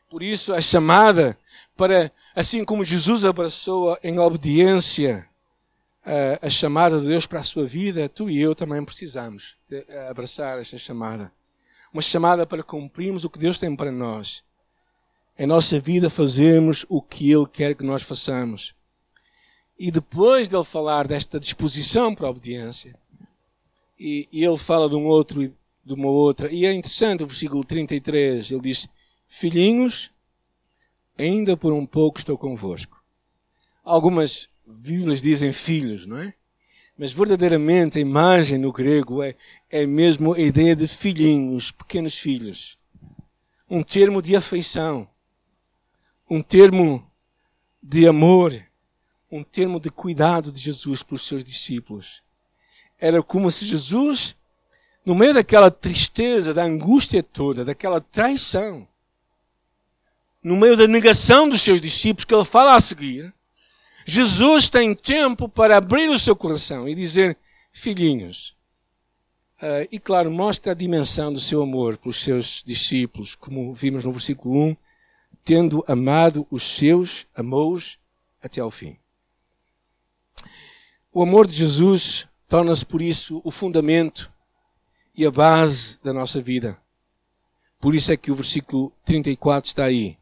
Por 0.09 0.23
isso, 0.23 0.53
a 0.53 0.61
chamada 0.61 1.37
para, 1.77 2.11
assim 2.35 2.65
como 2.65 2.83
Jesus 2.83 3.23
abraçou 3.23 3.97
em 4.03 4.19
obediência 4.19 5.29
a, 6.03 6.47
a 6.47 6.49
chamada 6.49 6.99
de 6.99 7.07
Deus 7.07 7.25
para 7.25 7.39
a 7.39 7.43
sua 7.43 7.65
vida, 7.65 8.09
tu 8.09 8.29
e 8.29 8.41
eu 8.41 8.55
também 8.55 8.83
precisamos 8.83 9.55
abraçar 10.09 10.59
esta 10.59 10.77
chamada. 10.77 11.31
Uma 11.93 12.01
chamada 12.01 12.45
para 12.45 12.63
cumprirmos 12.63 13.23
o 13.23 13.29
que 13.29 13.39
Deus 13.39 13.57
tem 13.57 13.75
para 13.75 13.91
nós. 13.91 14.43
Em 15.37 15.47
nossa 15.47 15.79
vida, 15.79 16.09
fazermos 16.09 16.85
o 16.89 17.01
que 17.01 17.31
Ele 17.31 17.47
quer 17.47 17.75
que 17.75 17.83
nós 17.83 18.03
façamos. 18.03 18.75
E 19.77 19.89
depois 19.89 20.49
dele 20.49 20.65
falar 20.65 21.07
desta 21.07 21.39
disposição 21.39 22.13
para 22.13 22.27
a 22.27 22.29
obediência, 22.29 22.99
e, 23.97 24.27
e 24.31 24.43
ele 24.43 24.57
fala 24.57 24.89
de 24.89 24.95
um 24.95 25.05
outro 25.05 25.41
e 25.43 25.53
de 25.85 25.93
uma 25.93 26.07
outra. 26.07 26.51
E 26.51 26.65
é 26.65 26.73
interessante 26.73 27.23
o 27.23 27.27
versículo 27.27 27.63
33, 27.63 28.51
ele 28.51 28.61
diz: 28.61 28.87
Filhinhos, 29.27 30.11
ainda 31.17 31.57
por 31.57 31.73
um 31.73 31.85
pouco 31.85 32.19
estou 32.19 32.37
convosco. 32.37 33.01
Algumas 33.83 34.49
Bíblias 34.65 35.21
dizem 35.21 35.51
filhos, 35.51 36.05
não 36.05 36.17
é? 36.17 36.33
Mas 36.99 37.13
verdadeiramente 37.13 37.97
a 37.97 38.01
imagem 38.01 38.57
no 38.57 38.73
grego 38.73 39.23
é, 39.23 39.33
é 39.69 39.85
mesmo 39.85 40.33
a 40.33 40.39
ideia 40.39 40.75
de 40.75 40.85
filhinhos, 40.85 41.71
pequenos 41.71 42.19
filhos. 42.19 42.77
Um 43.69 43.81
termo 43.81 44.21
de 44.21 44.35
afeição. 44.35 45.09
Um 46.29 46.41
termo 46.41 47.09
de 47.81 48.05
amor. 48.05 48.53
Um 49.31 49.43
termo 49.43 49.79
de 49.79 49.89
cuidado 49.89 50.51
de 50.51 50.59
Jesus 50.59 51.01
pelos 51.01 51.25
seus 51.25 51.41
discípulos. 51.41 52.21
Era 52.99 53.23
como 53.23 53.49
se 53.49 53.65
Jesus, 53.65 54.35
no 55.05 55.15
meio 55.15 55.33
daquela 55.33 55.71
tristeza, 55.71 56.53
da 56.53 56.65
angústia 56.65 57.23
toda, 57.23 57.63
daquela 57.63 58.01
traição, 58.01 58.85
no 60.43 60.57
meio 60.57 60.75
da 60.75 60.85
negação 60.85 61.47
dos 61.47 61.61
seus 61.61 61.79
discípulos, 61.79 62.25
que 62.25 62.35
ele 62.35 62.43
fala 62.43 62.75
a 62.75 62.81
seguir, 62.81 63.33
Jesus 64.05 64.69
tem 64.69 64.93
tempo 64.93 65.47
para 65.47 65.77
abrir 65.77 66.09
o 66.09 66.19
seu 66.19 66.35
coração 66.35 66.87
e 66.87 66.95
dizer: 66.95 67.37
Filhinhos. 67.71 68.57
Uh, 69.61 69.83
e 69.91 69.99
claro, 69.99 70.31
mostra 70.31 70.71
a 70.71 70.75
dimensão 70.75 71.33
do 71.33 71.39
seu 71.39 71.61
amor 71.61 71.97
pelos 71.97 72.23
seus 72.23 72.63
discípulos, 72.65 73.35
como 73.35 73.73
vimos 73.73 74.05
no 74.05 74.11
versículo 74.13 74.57
1, 74.57 74.77
tendo 75.43 75.83
amado 75.85 76.47
os 76.49 76.63
seus, 76.63 77.27
amou-os 77.35 77.99
até 78.41 78.61
ao 78.61 78.71
fim. 78.71 78.97
O 81.11 81.21
amor 81.21 81.45
de 81.45 81.55
Jesus 81.55 82.25
torna-se, 82.47 82.85
por 82.85 83.01
isso, 83.01 83.41
o 83.43 83.51
fundamento 83.51 84.31
e 85.13 85.25
a 85.25 85.31
base 85.31 85.99
da 86.01 86.13
nossa 86.13 86.41
vida. 86.41 86.79
Por 87.79 87.93
isso 87.93 88.11
é 88.11 88.17
que 88.17 88.31
o 88.31 88.35
versículo 88.35 88.93
34 89.03 89.67
está 89.67 89.83
aí. 89.83 90.17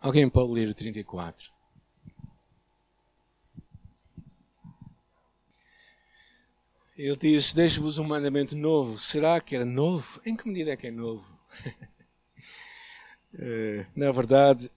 Alguém 0.00 0.28
pode 0.28 0.52
ler 0.52 0.68
o 0.68 0.74
34? 0.74 1.55
Ele 6.96 7.14
disse: 7.16 7.54
Deixo-vos 7.54 7.98
um 7.98 8.04
mandamento 8.04 8.56
novo. 8.56 8.98
Será 8.98 9.38
que 9.40 9.54
era 9.54 9.66
novo? 9.66 10.20
Em 10.24 10.34
que 10.34 10.48
medida 10.48 10.72
é 10.72 10.76
que 10.76 10.86
é 10.86 10.90
novo? 10.90 11.30
Eh, 13.38 13.84
na 13.94 14.10
verdade, 14.12 14.72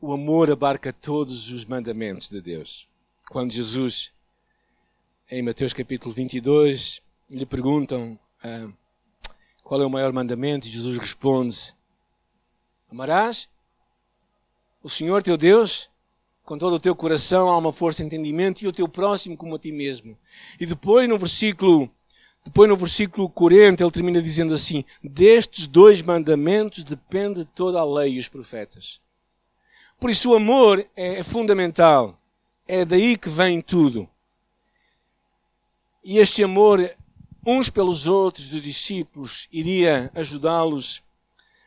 o 0.00 0.10
amor 0.10 0.50
abarca 0.50 0.90
todos 0.90 1.50
os 1.50 1.66
mandamentos 1.66 2.30
de 2.30 2.40
Deus. 2.40 2.88
Quando 3.28 3.52
Jesus, 3.52 4.10
em 5.30 5.42
Mateus 5.42 5.74
capítulo 5.74 6.14
22, 6.14 7.02
lhe 7.28 7.44
perguntam 7.44 8.18
ah, 8.42 8.72
qual 9.62 9.82
é 9.82 9.84
o 9.84 9.90
maior 9.90 10.14
mandamento, 10.14 10.66
Jesus 10.66 10.96
responde: 10.96 11.76
Amarás 12.90 13.50
o 14.82 14.88
Senhor 14.88 15.22
teu 15.22 15.36
Deus 15.36 15.90
com 16.44 16.58
todo 16.58 16.74
o 16.74 16.80
teu 16.80 16.94
coração, 16.94 17.48
alma, 17.48 17.72
força, 17.72 18.02
entendimento 18.02 18.62
e 18.62 18.66
o 18.66 18.72
teu 18.72 18.88
próximo 18.88 19.36
como 19.36 19.54
a 19.54 19.58
ti 19.58 19.72
mesmo. 19.72 20.16
E 20.58 20.66
depois 20.66 21.08
no 21.08 21.18
versículo 21.18 21.90
depois 22.44 22.68
no 22.68 22.76
versículo 22.76 23.28
40 23.28 23.82
ele 23.82 23.90
termina 23.90 24.20
dizendo 24.20 24.52
assim: 24.52 24.84
Destes 25.02 25.66
dois 25.66 26.02
mandamentos 26.02 26.82
depende 26.82 27.44
toda 27.44 27.78
a 27.78 27.84
lei 27.84 28.14
e 28.14 28.18
os 28.18 28.28
profetas. 28.28 29.00
Por 30.00 30.10
isso 30.10 30.30
o 30.30 30.34
amor 30.34 30.84
é 30.96 31.22
fundamental. 31.22 32.18
É 32.66 32.84
daí 32.84 33.16
que 33.16 33.28
vem 33.28 33.60
tudo. 33.60 34.08
E 36.04 36.18
este 36.18 36.42
amor 36.42 36.80
uns 37.46 37.70
pelos 37.70 38.06
outros 38.06 38.48
dos 38.48 38.62
discípulos 38.62 39.48
iria 39.52 40.10
ajudá-los 40.14 41.02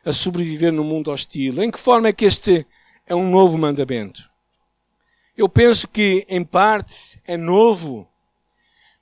a 0.04 0.12
sobreviver 0.12 0.72
no 0.72 0.84
mundo 0.84 1.10
hostil. 1.10 1.62
Em 1.62 1.70
que 1.70 1.78
forma 1.78 2.08
é 2.08 2.12
que 2.12 2.24
este 2.24 2.66
é 3.06 3.14
um 3.14 3.30
novo 3.30 3.56
mandamento? 3.56 4.30
Eu 5.36 5.50
penso 5.50 5.86
que, 5.86 6.24
em 6.30 6.42
parte, 6.42 7.20
é 7.26 7.36
novo, 7.36 8.08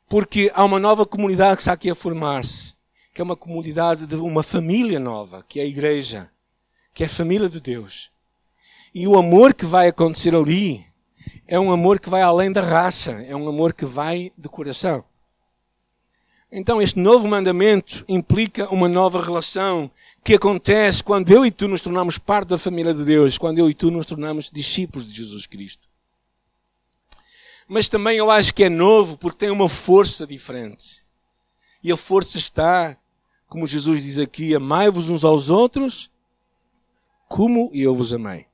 porque 0.09 0.51
há 0.53 0.65
uma 0.65 0.81
nova 0.81 1.07
comunidade 1.07 1.55
que 1.55 1.63
está 1.63 1.73
aqui 1.73 1.89
a 1.89 1.95
formar-se, 1.95 2.75
que 3.15 3.21
é 3.21 3.25
uma 3.25 3.37
comunidade 3.37 4.05
de 4.05 4.17
uma 4.17 4.43
família 4.43 4.99
nova, 4.99 5.45
que 5.49 5.61
é 5.61 5.63
a 5.63 5.67
igreja, 5.67 6.29
que 6.93 7.05
é 7.05 7.07
a 7.07 7.09
família 7.09 7.49
de 7.49 7.61
Deus. 7.61 8.11
E 8.93 9.07
o 9.07 9.17
amor 9.17 9.55
que 9.55 9.65
vai 9.65 9.87
acontecer 9.87 10.35
ali 10.35 10.85
é 11.47 11.59
um 11.59 11.71
amor 11.71 12.01
que 12.01 12.11
vai 12.11 12.23
além 12.23 12.51
da 12.51 12.63
raça, 12.63 13.13
é 13.29 13.37
um 13.37 13.49
amor 13.49 13.73
que 13.73 13.87
vai 13.87 14.33
de 14.37 14.49
coração. 14.49 15.05
Então, 16.51 16.83
este 16.83 16.99
novo 16.99 17.29
mandamento 17.29 18.05
implica 18.09 18.69
uma 18.75 18.89
nova 18.89 19.23
relação 19.23 19.89
que 20.25 20.35
acontece 20.35 21.03
quando 21.03 21.31
eu 21.31 21.47
e 21.47 21.53
tu 21.53 21.69
nos 21.69 21.81
tornamos 21.81 22.19
parte 22.19 22.49
da 22.49 22.59
família 22.59 22.93
de 22.93 23.05
Deus, 23.05 23.39
quando 23.39 23.61
eu 23.61 23.71
e 23.71 23.75
tu 23.75 23.89
nos 23.89 24.05
tornamos 24.05 24.51
discípulos 24.53 25.07
de 25.07 25.15
Jesus 25.15 25.47
Cristo 25.47 25.94
mas 27.69 27.89
também 27.89 28.19
eu 28.19 28.31
acho 28.31 28.55
que 28.55 28.65
é 28.65 28.69
novo 28.69 29.17
porque 29.17 29.39
tem 29.39 29.51
uma 29.51 29.69
força 29.69 30.27
diferente. 30.27 31.05
E 31.83 31.93
a 31.93 31.97
força 31.97 32.39
está, 32.39 32.97
como 33.49 33.67
Jesus 33.67 34.03
diz 34.03 34.19
aqui, 34.19 34.55
amai-vos 34.55 35.09
uns 35.09 35.25
aos 35.25 35.51
outros 35.51 36.11
como 37.29 37.71
eu 37.75 37.95
vos 37.95 38.13
amei. 38.13 38.47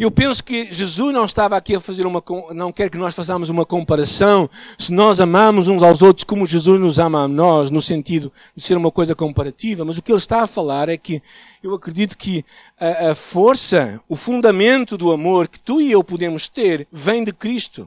Eu 0.00 0.10
penso 0.10 0.42
que 0.42 0.72
Jesus 0.72 1.12
não 1.12 1.26
estava 1.26 1.58
aqui 1.58 1.76
a 1.76 1.80
fazer 1.80 2.06
uma, 2.06 2.24
não 2.54 2.72
quer 2.72 2.88
que 2.88 2.96
nós 2.96 3.14
façamos 3.14 3.50
uma 3.50 3.66
comparação 3.66 4.48
se 4.78 4.94
nós 4.94 5.20
amamos 5.20 5.68
uns 5.68 5.82
aos 5.82 6.00
outros 6.00 6.24
como 6.24 6.46
Jesus 6.46 6.80
nos 6.80 6.98
ama 6.98 7.24
a 7.24 7.28
nós, 7.28 7.70
no 7.70 7.82
sentido 7.82 8.32
de 8.56 8.64
ser 8.64 8.78
uma 8.78 8.90
coisa 8.90 9.14
comparativa, 9.14 9.84
mas 9.84 9.98
o 9.98 10.02
que 10.02 10.10
ele 10.10 10.16
está 10.16 10.42
a 10.42 10.46
falar 10.46 10.88
é 10.88 10.96
que 10.96 11.22
eu 11.62 11.74
acredito 11.74 12.16
que 12.16 12.42
a, 12.80 13.10
a 13.10 13.14
força, 13.14 14.00
o 14.08 14.16
fundamento 14.16 14.96
do 14.96 15.12
amor 15.12 15.46
que 15.48 15.60
tu 15.60 15.82
e 15.82 15.92
eu 15.92 16.02
podemos 16.02 16.48
ter 16.48 16.88
vem 16.90 17.22
de 17.22 17.34
Cristo. 17.34 17.86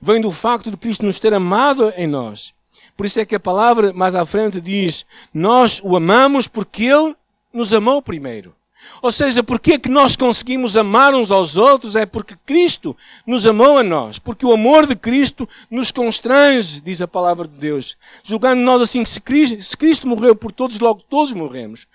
Vem 0.00 0.20
do 0.20 0.30
facto 0.30 0.70
de 0.70 0.76
Cristo 0.76 1.04
nos 1.04 1.18
ter 1.18 1.34
amado 1.34 1.92
em 1.96 2.06
nós. 2.06 2.54
Por 2.96 3.06
isso 3.06 3.18
é 3.18 3.24
que 3.24 3.34
a 3.34 3.40
palavra 3.40 3.92
mais 3.92 4.14
à 4.14 4.24
frente 4.24 4.60
diz: 4.60 5.04
Nós 5.34 5.80
o 5.82 5.96
amamos 5.96 6.46
porque 6.46 6.84
Ele 6.84 7.16
nos 7.52 7.74
amou 7.74 8.00
primeiro. 8.00 8.54
Ou 9.02 9.10
seja, 9.10 9.42
porque 9.42 9.72
é 9.72 9.78
que 9.78 9.88
nós 9.88 10.14
conseguimos 10.14 10.76
amar 10.76 11.14
uns 11.14 11.30
aos 11.30 11.56
outros? 11.56 11.96
É 11.96 12.04
porque 12.04 12.36
Cristo 12.44 12.96
nos 13.26 13.46
amou 13.46 13.78
a 13.78 13.82
nós. 13.82 14.18
Porque 14.18 14.44
o 14.44 14.52
amor 14.52 14.86
de 14.86 14.94
Cristo 14.94 15.48
nos 15.70 15.90
constrange, 15.90 16.80
diz 16.80 17.00
a 17.00 17.08
palavra 17.08 17.48
de 17.48 17.56
Deus. 17.56 17.96
Julgando 18.22 18.60
nós 18.60 18.82
assim 18.82 19.02
que 19.02 19.08
se 19.08 19.20
Cristo, 19.20 20.06
morreu 20.06 20.36
por 20.36 20.52
todos, 20.52 20.78
logo 20.78 21.02
todos 21.08 21.32
morremos. 21.32 21.86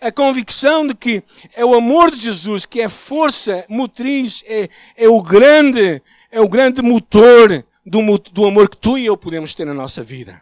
A 0.00 0.12
convicção 0.12 0.86
de 0.86 0.94
que 0.94 1.22
é 1.54 1.64
o 1.64 1.74
amor 1.74 2.10
de 2.10 2.18
Jesus 2.18 2.64
que 2.64 2.80
é 2.80 2.88
força 2.88 3.64
motriz, 3.68 4.44
é, 4.46 4.68
é 4.96 5.08
o 5.08 5.20
grande, 5.20 6.00
é 6.30 6.40
o 6.40 6.48
grande 6.48 6.80
motor 6.82 7.64
do, 7.84 8.18
do 8.32 8.46
amor 8.46 8.68
que 8.68 8.76
tu 8.76 8.96
e 8.96 9.06
eu 9.06 9.16
podemos 9.16 9.54
ter 9.54 9.64
na 9.64 9.74
nossa 9.74 10.02
vida. 10.02 10.40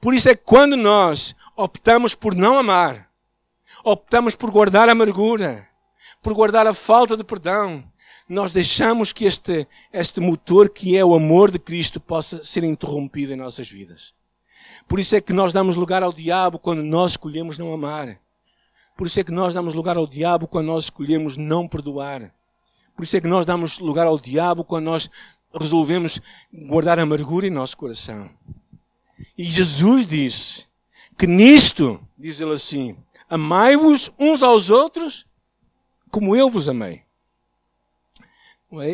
Por 0.00 0.14
isso 0.14 0.28
é 0.28 0.34
que 0.34 0.42
quando 0.44 0.76
nós 0.76 1.34
optamos 1.56 2.14
por 2.14 2.34
não 2.34 2.58
amar, 2.58 3.11
optamos 3.84 4.34
por 4.34 4.50
guardar 4.50 4.88
a 4.88 4.92
amargura, 4.92 5.66
por 6.22 6.34
guardar 6.34 6.66
a 6.66 6.74
falta 6.74 7.16
de 7.16 7.24
perdão, 7.24 7.84
nós 8.28 8.52
deixamos 8.52 9.12
que 9.12 9.24
este, 9.24 9.66
este 9.92 10.20
motor 10.20 10.68
que 10.68 10.96
é 10.96 11.04
o 11.04 11.14
amor 11.14 11.50
de 11.50 11.58
Cristo 11.58 12.00
possa 12.00 12.42
ser 12.44 12.64
interrompido 12.64 13.32
em 13.32 13.36
nossas 13.36 13.68
vidas. 13.68 14.14
Por 14.88 14.98
isso 14.98 15.16
é 15.16 15.20
que 15.20 15.32
nós 15.32 15.52
damos 15.52 15.76
lugar 15.76 16.02
ao 16.02 16.12
diabo 16.12 16.58
quando 16.58 16.82
nós 16.82 17.12
escolhemos 17.12 17.58
não 17.58 17.72
amar. 17.72 18.18
Por 18.96 19.06
isso 19.06 19.20
é 19.20 19.24
que 19.24 19.32
nós 19.32 19.54
damos 19.54 19.74
lugar 19.74 19.96
ao 19.96 20.06
diabo 20.06 20.46
quando 20.46 20.66
nós 20.66 20.84
escolhemos 20.84 21.36
não 21.36 21.66
perdoar. 21.66 22.32
Por 22.96 23.04
isso 23.04 23.16
é 23.16 23.20
que 23.20 23.26
nós 23.26 23.46
damos 23.46 23.78
lugar 23.78 24.06
ao 24.06 24.18
diabo 24.18 24.64
quando 24.64 24.84
nós 24.84 25.10
resolvemos 25.58 26.20
guardar 26.52 26.98
amargura 26.98 27.46
em 27.46 27.50
nosso 27.50 27.76
coração. 27.76 28.30
E 29.36 29.44
Jesus 29.44 30.06
disse 30.06 30.66
que 31.18 31.26
nisto, 31.26 32.00
diz 32.18 32.40
ele 32.40 32.54
assim, 32.54 32.96
Amai-vos 33.32 34.12
uns 34.18 34.42
aos 34.42 34.68
outros 34.68 35.24
como 36.10 36.36
eu 36.36 36.50
vos 36.50 36.68
amei. 36.68 37.00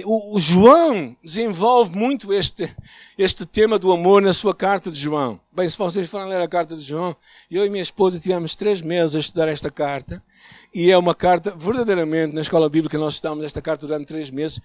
O, 0.05 0.39
João 0.39 1.17
desenvolve 1.25 1.97
muito 1.97 2.33
este, 2.33 2.73
este 3.19 3.45
tema 3.45 3.81
do 3.81 3.91
amor 3.91 4.23
na 4.23 4.33
sua 4.33 4.55
carta 4.55 4.93
de 4.93 5.01
João. 5.01 5.41
Bem, 5.51 5.69
se 5.69 5.77
vocês 5.77 6.09
forem 6.09 6.29
ler 6.29 6.41
a 6.41 6.47
carta 6.47 6.77
de 6.77 6.83
João, 6.83 7.17
eu 7.51 7.67
e 7.67 7.69
minha 7.69 7.83
esposa 7.83 8.21
tivemos 8.21 8.55
três 8.55 8.81
meses 8.81 9.17
a 9.17 9.19
estudar 9.19 9.49
esta 9.49 9.73
carta, 9.73 10.23
e 10.73 10.89
é 10.89 10.97
uma 10.97 11.17
carta, 11.17 11.51
verdadeiramente, 11.51 12.33
na 12.33 12.41
escola 12.41 12.69
bíblica 12.69 12.97
nós 12.97 13.15
estudamos 13.15 13.45
esta 13.45 13.61
carta 13.61 13.89
durante 13.89 14.07
três 14.07 14.31
meses, 14.31 14.61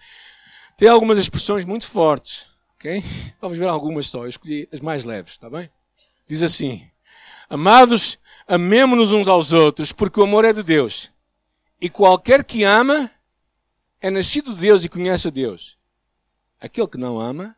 tem 0.78 0.88
algumas 0.88 1.18
expressões 1.18 1.66
muito 1.66 1.88
fortes, 1.88 2.46
ok? 2.76 3.04
Vamos 3.42 3.58
ver 3.58 3.70
algumas 3.70 4.08
só, 4.08 4.24
eu 4.24 4.30
escolhi 4.30 4.70
as 4.72 4.82
mais 4.82 5.04
leves, 5.04 5.32
está 5.32 5.50
bem? 5.50 5.68
Diz 6.28 6.44
assim, 6.44 6.88
Amados, 7.50 8.20
amemos-nos 8.48 9.12
uns 9.12 9.28
aos 9.28 9.54
outros, 9.54 9.92
porque 9.92 10.20
o 10.20 10.24
amor 10.24 10.46
é 10.46 10.54
de 10.54 10.64
Deus. 10.64 11.12
E 11.80 11.90
qualquer 11.90 12.44
que 12.44 12.64
ama 12.64 13.12
é 14.00 14.10
nascido 14.10 14.54
de 14.54 14.62
Deus 14.62 14.84
e 14.84 14.90
conhece 14.90 15.28
a 15.28 15.32
Deus. 15.32 15.78
aquele 16.60 16.88
que 16.88 16.98
não 16.98 17.20
ama, 17.20 17.58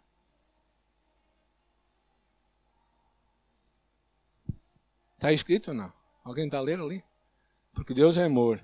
está 5.16 5.32
escrito 5.32 5.70
ou 5.70 5.74
não? 5.74 5.94
Alguém 6.24 6.46
está 6.46 6.58
a 6.58 6.62
ler 6.62 6.80
ali? 6.80 7.04
Porque 7.74 7.94
Deus 7.94 8.18
é 8.18 8.24
amor. 8.24 8.60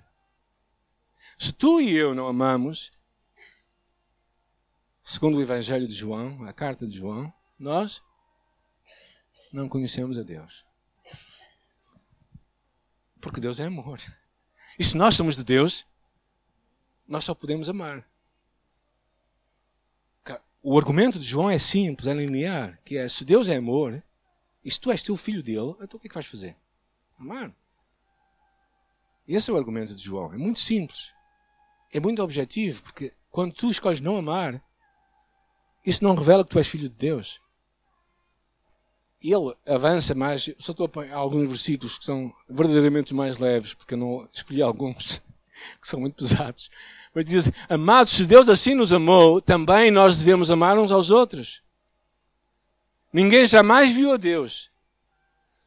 Se 1.38 1.52
tu 1.52 1.80
e 1.80 1.96
eu 1.96 2.16
não 2.16 2.28
amamos, 2.28 2.92
segundo 5.04 5.38
o 5.38 5.42
Evangelho 5.42 5.88
de 5.88 5.94
João, 5.94 6.44
a 6.46 6.54
carta 6.54 6.88
de 6.88 6.98
João, 6.98 7.32
nós 7.60 8.02
não 9.52 9.70
conhecemos 9.70 10.18
a 10.18 10.24
Deus. 10.24 10.66
Porque 13.22 13.40
Deus 13.40 13.60
é 13.60 13.66
amor. 13.66 14.00
E 14.78 14.84
se 14.84 14.98
nós 14.98 15.16
somos 15.16 15.36
de 15.36 15.44
Deus, 15.44 15.86
nós 17.08 17.24
só 17.24 17.36
podemos 17.36 17.70
amar. 17.70 18.06
O 20.64 20.78
argumento 20.78 21.18
de 21.18 21.26
João 21.26 21.50
é 21.50 21.58
simples, 21.58 22.08
é 22.08 22.14
linear, 22.14 22.80
que 22.86 22.96
é 22.96 23.08
se 23.08 23.26
Deus 23.26 23.50
é 23.50 23.56
amor, 23.56 24.04
e 24.64 24.70
se 24.70 24.80
tu 24.80 24.92
és 24.92 25.02
teu 25.02 25.18
filho 25.18 25.42
dele, 25.42 25.76
então 25.82 25.98
o 25.98 26.00
que 26.00 26.06
é 26.06 26.10
que 26.10 26.14
vais 26.14 26.28
fazer? 26.28 26.56
Amar. 27.20 27.52
Esse 29.28 29.50
é 29.50 29.54
o 29.54 29.58
argumento 29.58 29.96
de 29.96 30.04
João. 30.04 30.34
É 30.34 30.38
muito 30.38 30.60
simples. 30.60 31.14
É 31.92 32.00
muito 32.00 32.22
objetivo, 32.22 32.84
porque 32.84 33.14
quando 33.32 33.54
tu 33.54 33.72
escolhes 33.72 34.02
não 34.02 34.18
amar, 34.18 34.64
isso 35.86 36.04
não 36.04 36.14
revela 36.14 36.44
que 36.44 36.52
tu 36.52 36.60
és 36.60 36.68
filho 36.68 36.90
de 36.90 36.96
Deus. 36.96 37.42
Ele 39.24 39.54
avança 39.68 40.16
mais, 40.16 40.50
só 40.58 40.72
estou 40.72 40.86
a 40.86 40.88
apanhar 40.88 41.16
alguns 41.16 41.48
versículos 41.48 41.98
que 41.98 42.06
são 42.06 42.34
verdadeiramente 42.50 43.14
mais 43.14 43.38
leves, 43.38 43.74
porque 43.74 43.94
eu 43.94 43.98
não 43.98 44.28
escolhi 44.34 44.62
alguns 44.62 45.22
que 45.80 45.88
são 45.88 46.00
muito 46.00 46.16
pesados. 46.16 46.70
Mas 47.14 47.26
diz 47.26 47.48
assim, 47.48 47.58
amados, 47.70 48.14
se 48.14 48.26
Deus 48.26 48.50
assim 48.50 48.74
nos 48.74 48.92
amou, 48.92 49.42
também 49.42 49.92
nós 49.92 50.18
devemos 50.18 50.50
amar 50.50 50.78
uns 50.78 50.92
aos 50.92 51.12
outros. 51.12 51.62
Ninguém 53.14 53.46
jamais 53.46 53.92
viu 53.92 54.14
a 54.14 54.18
Deus. 54.18 54.72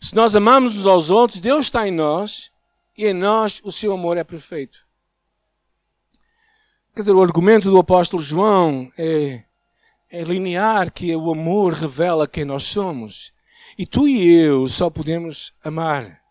Se 0.00 0.14
nós 0.16 0.34
amamos 0.34 0.76
uns 0.76 0.86
aos 0.86 1.10
outros, 1.10 1.40
Deus 1.40 1.66
está 1.66 1.86
em 1.86 1.90
nós 1.90 2.50
e 2.96 3.06
em 3.06 3.14
nós 3.14 3.60
o 3.62 3.70
seu 3.70 3.92
amor 3.92 4.16
é 4.16 4.24
perfeito. 4.24 4.84
Quer 6.94 7.02
dizer, 7.02 7.12
o 7.12 7.22
argumento 7.22 7.70
do 7.70 7.78
apóstolo 7.78 8.22
João 8.22 8.90
é, 8.96 9.44
é 10.10 10.22
linear 10.22 10.92
que 10.92 11.14
o 11.14 11.30
amor 11.30 11.72
revela 11.72 12.28
quem 12.28 12.44
nós 12.44 12.64
somos. 12.64 13.33
E 13.76 13.84
tu 13.84 14.06
e 14.06 14.32
eu 14.32 14.68
só 14.68 14.88
podemos 14.88 15.52
amar, 15.62 16.22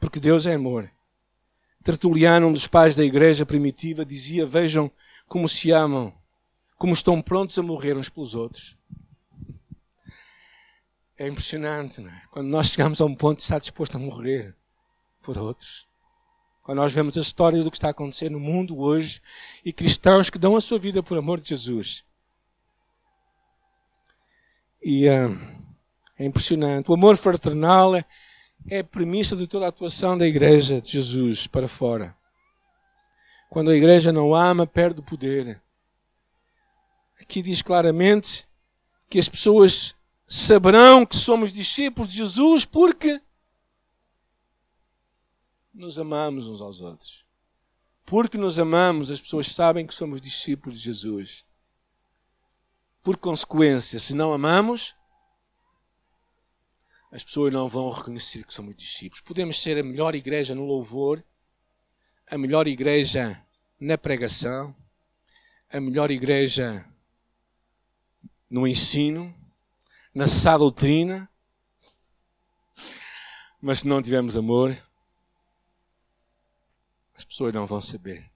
porque 0.00 0.20
Deus 0.20 0.44
é 0.44 0.54
amor. 0.54 0.90
Tertuliano, 1.82 2.48
um 2.48 2.52
dos 2.52 2.66
pais 2.66 2.96
da 2.96 3.04
igreja 3.04 3.46
primitiva, 3.46 4.04
dizia: 4.04 4.46
Vejam 4.46 4.90
como 5.26 5.48
se 5.48 5.70
amam, 5.70 6.14
como 6.76 6.92
estão 6.92 7.20
prontos 7.22 7.58
a 7.58 7.62
morrer 7.62 7.96
uns 7.96 8.08
pelos 8.08 8.34
outros. 8.34 8.76
É 11.16 11.26
impressionante, 11.28 12.00
não 12.00 12.10
é? 12.10 12.22
Quando 12.30 12.48
nós 12.48 12.68
chegamos 12.68 13.00
a 13.00 13.04
um 13.04 13.14
ponto 13.14 13.38
de 13.38 13.44
estar 13.44 13.58
disposto 13.58 13.96
a 13.96 14.00
morrer 14.00 14.54
por 15.22 15.38
outros. 15.38 15.86
Quando 16.62 16.78
nós 16.78 16.92
vemos 16.92 17.16
as 17.16 17.26
histórias 17.26 17.64
do 17.64 17.70
que 17.70 17.76
está 17.76 17.90
acontecendo 17.90 18.32
no 18.32 18.40
mundo 18.40 18.78
hoje 18.78 19.20
e 19.64 19.72
cristãos 19.72 20.30
que 20.30 20.38
dão 20.38 20.56
a 20.56 20.60
sua 20.60 20.78
vida 20.78 21.02
por 21.02 21.16
amor 21.16 21.40
de 21.40 21.50
Jesus. 21.50 22.04
E 24.82 25.08
uh, 25.08 25.63
é 26.18 26.24
impressionante. 26.24 26.90
O 26.90 26.94
amor 26.94 27.16
fraternal 27.16 27.94
é, 27.94 28.04
é 28.68 28.78
a 28.78 28.84
premissa 28.84 29.36
de 29.36 29.46
toda 29.46 29.66
a 29.66 29.68
atuação 29.68 30.16
da 30.16 30.26
igreja 30.26 30.80
de 30.80 30.90
Jesus 30.90 31.46
para 31.46 31.68
fora. 31.68 32.16
Quando 33.50 33.70
a 33.70 33.76
igreja 33.76 34.12
não 34.12 34.34
ama, 34.34 34.66
perde 34.66 35.00
o 35.00 35.04
poder. 35.04 35.62
Aqui 37.20 37.42
diz 37.42 37.62
claramente 37.62 38.46
que 39.08 39.18
as 39.18 39.28
pessoas 39.28 39.94
saberão 40.26 41.06
que 41.06 41.16
somos 41.16 41.52
discípulos 41.52 42.10
de 42.10 42.16
Jesus 42.16 42.64
porque 42.64 43.20
nos 45.72 45.98
amamos 45.98 46.48
uns 46.48 46.60
aos 46.60 46.80
outros. 46.80 47.24
Porque 48.06 48.36
nos 48.36 48.58
amamos, 48.58 49.10
as 49.10 49.20
pessoas 49.20 49.48
sabem 49.48 49.86
que 49.86 49.94
somos 49.94 50.20
discípulos 50.20 50.78
de 50.78 50.84
Jesus. 50.84 51.46
Por 53.02 53.16
consequência, 53.16 53.98
se 53.98 54.14
não 54.14 54.32
amamos, 54.32 54.94
as 57.14 57.22
pessoas 57.22 57.52
não 57.52 57.68
vão 57.68 57.92
reconhecer 57.92 58.44
que 58.44 58.52
somos 58.52 58.74
discípulos. 58.74 59.20
Podemos 59.20 59.62
ser 59.62 59.78
a 59.78 59.84
melhor 59.84 60.16
igreja 60.16 60.52
no 60.52 60.64
louvor, 60.64 61.24
a 62.26 62.36
melhor 62.36 62.66
igreja 62.66 63.40
na 63.78 63.96
pregação, 63.96 64.74
a 65.70 65.80
melhor 65.80 66.10
igreja 66.10 66.84
no 68.50 68.66
ensino, 68.66 69.32
na 70.12 70.26
sã 70.26 70.58
doutrina, 70.58 71.30
mas 73.60 73.78
se 73.78 73.86
não 73.86 74.02
tivermos 74.02 74.36
amor, 74.36 74.76
as 77.14 77.24
pessoas 77.24 77.54
não 77.54 77.64
vão 77.64 77.80
saber 77.80 78.28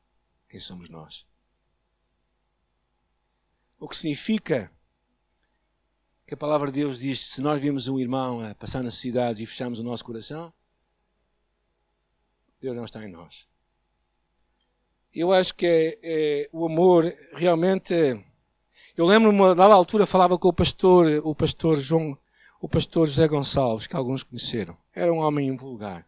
quem 0.48 0.60
somos 0.60 0.88
nós. 0.88 1.26
O 3.76 3.88
que 3.88 3.96
significa 3.96 4.70
que 6.28 6.34
a 6.34 6.36
palavra 6.36 6.70
de 6.70 6.80
Deus 6.80 7.00
diz: 7.00 7.26
se 7.26 7.40
nós 7.40 7.58
vimos 7.58 7.88
um 7.88 7.98
irmão 7.98 8.44
a 8.44 8.54
passar 8.54 8.82
necessidades 8.82 9.40
e 9.40 9.46
fechamos 9.46 9.80
o 9.80 9.82
nosso 9.82 10.04
coração, 10.04 10.52
Deus 12.60 12.76
não 12.76 12.84
está 12.84 13.02
em 13.02 13.10
nós. 13.10 13.48
Eu 15.14 15.32
acho 15.32 15.54
que 15.54 15.64
é, 15.64 15.98
é, 16.02 16.50
o 16.52 16.66
amor 16.66 17.10
realmente. 17.32 17.94
Eu 18.94 19.06
lembro-me, 19.06 19.54
dada 19.54 19.72
altura, 19.72 20.04
falava 20.04 20.36
com 20.36 20.48
o 20.48 20.52
pastor, 20.52 21.06
o 21.24 21.34
pastor 21.34 21.78
João, 21.78 22.18
o 22.60 22.68
pastor 22.68 23.06
José 23.06 23.26
Gonçalves, 23.26 23.86
que 23.86 23.96
alguns 23.96 24.22
conheceram. 24.22 24.76
Era 24.94 25.10
um 25.10 25.18
homem 25.18 25.48
invulgar. 25.48 26.06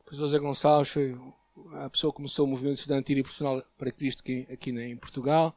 O 0.00 0.04
pastor 0.10 0.28
José 0.28 0.38
Gonçalves 0.38 0.92
foi 0.92 1.18
a 1.72 1.88
pessoa 1.88 2.12
que 2.12 2.16
começou 2.16 2.44
o 2.44 2.48
movimento 2.50 2.76
estudantil 2.76 3.16
e 3.16 3.22
profissional 3.22 3.64
para 3.78 3.90
Cristo 3.90 4.20
aqui, 4.20 4.46
aqui 4.50 4.70
em 4.70 4.96
Portugal 4.96 5.56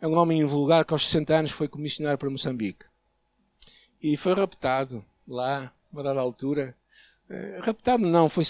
é 0.00 0.06
um 0.06 0.16
homem 0.16 0.40
invulgar 0.40 0.84
que 0.84 0.92
aos 0.92 1.06
60 1.06 1.34
anos 1.34 1.50
foi 1.50 1.68
comissionário 1.68 2.18
para 2.18 2.30
Moçambique. 2.30 2.86
E 4.00 4.16
foi 4.16 4.32
raptado 4.34 5.04
lá, 5.26 5.72
uma 5.92 6.02
dada 6.02 6.20
altura. 6.20 6.76
Uh, 7.28 7.60
raptado 7.60 8.08
não, 8.08 8.28
foi, 8.28 8.44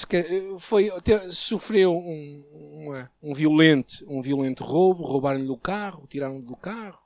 foi 0.58 0.90
sofreu 1.30 1.96
um, 1.96 2.84
uma, 2.84 3.10
um, 3.22 3.34
violento, 3.34 4.04
um 4.06 4.20
violento 4.20 4.62
roubo, 4.62 5.04
roubaram-lhe 5.04 5.48
o 5.48 5.56
carro, 5.56 6.06
tiraram-lhe 6.06 6.42
do 6.42 6.56
carro. 6.56 6.98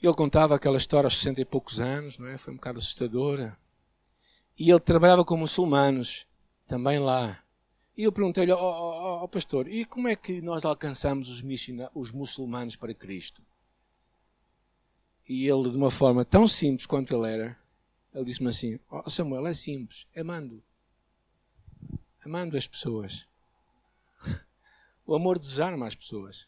Ele 0.00 0.14
contava 0.14 0.54
aquela 0.54 0.76
história 0.76 1.06
aos 1.06 1.16
60 1.16 1.40
e 1.40 1.44
poucos 1.44 1.80
anos, 1.80 2.18
não 2.18 2.28
é? 2.28 2.36
foi 2.36 2.52
um 2.52 2.56
bocado 2.56 2.78
assustadora. 2.78 3.56
E 4.58 4.70
ele 4.70 4.80
trabalhava 4.80 5.24
com 5.24 5.36
muçulmanos, 5.36 6.26
também 6.66 6.98
lá. 6.98 7.38
E 7.96 8.04
eu 8.04 8.12
perguntei-lhe 8.12 8.52
ao, 8.52 8.58
ao, 8.58 9.18
ao, 9.20 9.28
pastor: 9.28 9.66
e 9.68 9.84
como 9.84 10.06
é 10.06 10.14
que 10.14 10.42
nós 10.42 10.64
alcançamos 10.64 11.28
os, 11.28 11.42
os 11.94 12.10
muçulmanos 12.10 12.76
para 12.76 12.92
Cristo? 12.92 13.42
E 15.28 15.48
ele, 15.48 15.70
de 15.70 15.76
uma 15.76 15.90
forma 15.90 16.24
tão 16.24 16.46
simples 16.46 16.86
quanto 16.86 17.14
ele 17.14 17.32
era, 17.32 17.58
ele 18.14 18.24
disse-me 18.24 18.50
assim: 18.50 18.78
oh, 18.90 19.08
Samuel, 19.08 19.46
é 19.46 19.54
simples, 19.54 20.06
amando. 20.14 20.62
Amando 22.24 22.56
as 22.56 22.66
pessoas. 22.66 23.26
o 25.06 25.14
amor 25.14 25.38
desarma 25.38 25.86
as 25.86 25.94
pessoas. 25.94 26.46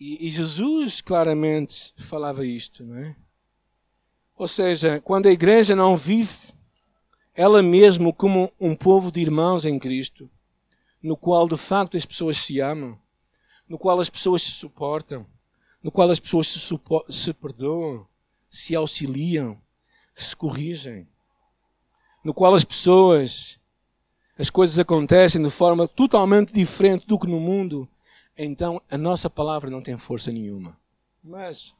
E, 0.00 0.26
e 0.26 0.30
Jesus 0.30 1.00
claramente 1.00 1.94
falava 1.98 2.44
isto, 2.44 2.84
não 2.84 2.96
é? 2.96 3.16
Ou 4.36 4.48
seja, 4.48 5.00
quando 5.00 5.26
a 5.26 5.32
igreja 5.32 5.76
não 5.76 5.96
vive 5.96 6.52
ela 7.34 7.62
mesmo 7.62 8.12
como 8.12 8.52
um 8.60 8.74
povo 8.74 9.10
de 9.10 9.20
irmãos 9.20 9.64
em 9.64 9.78
Cristo, 9.78 10.30
no 11.02 11.16
qual 11.16 11.48
de 11.48 11.56
facto 11.56 11.96
as 11.96 12.06
pessoas 12.06 12.36
se 12.36 12.60
amam, 12.60 12.98
no 13.68 13.78
qual 13.78 13.98
as 14.00 14.08
pessoas 14.08 14.42
se 14.42 14.50
suportam, 14.50 15.26
no 15.82 15.90
qual 15.90 16.08
as 16.10 16.20
pessoas 16.20 16.48
se, 16.48 16.60
se 17.10 17.32
perdoam, 17.34 18.06
se 18.48 18.74
auxiliam, 18.74 19.60
se 20.14 20.34
corrigem, 20.34 21.08
no 22.22 22.32
qual 22.32 22.54
as 22.54 22.64
pessoas, 22.64 23.58
as 24.38 24.48
coisas 24.48 24.78
acontecem 24.78 25.42
de 25.42 25.50
forma 25.50 25.88
totalmente 25.88 26.54
diferente 26.54 27.06
do 27.06 27.18
que 27.18 27.26
no 27.26 27.40
mundo, 27.40 27.88
então 28.38 28.80
a 28.90 28.96
nossa 28.96 29.28
palavra 29.28 29.68
não 29.68 29.82
tem 29.82 29.98
força 29.98 30.30
nenhuma. 30.30 30.78
Mas 31.22 31.74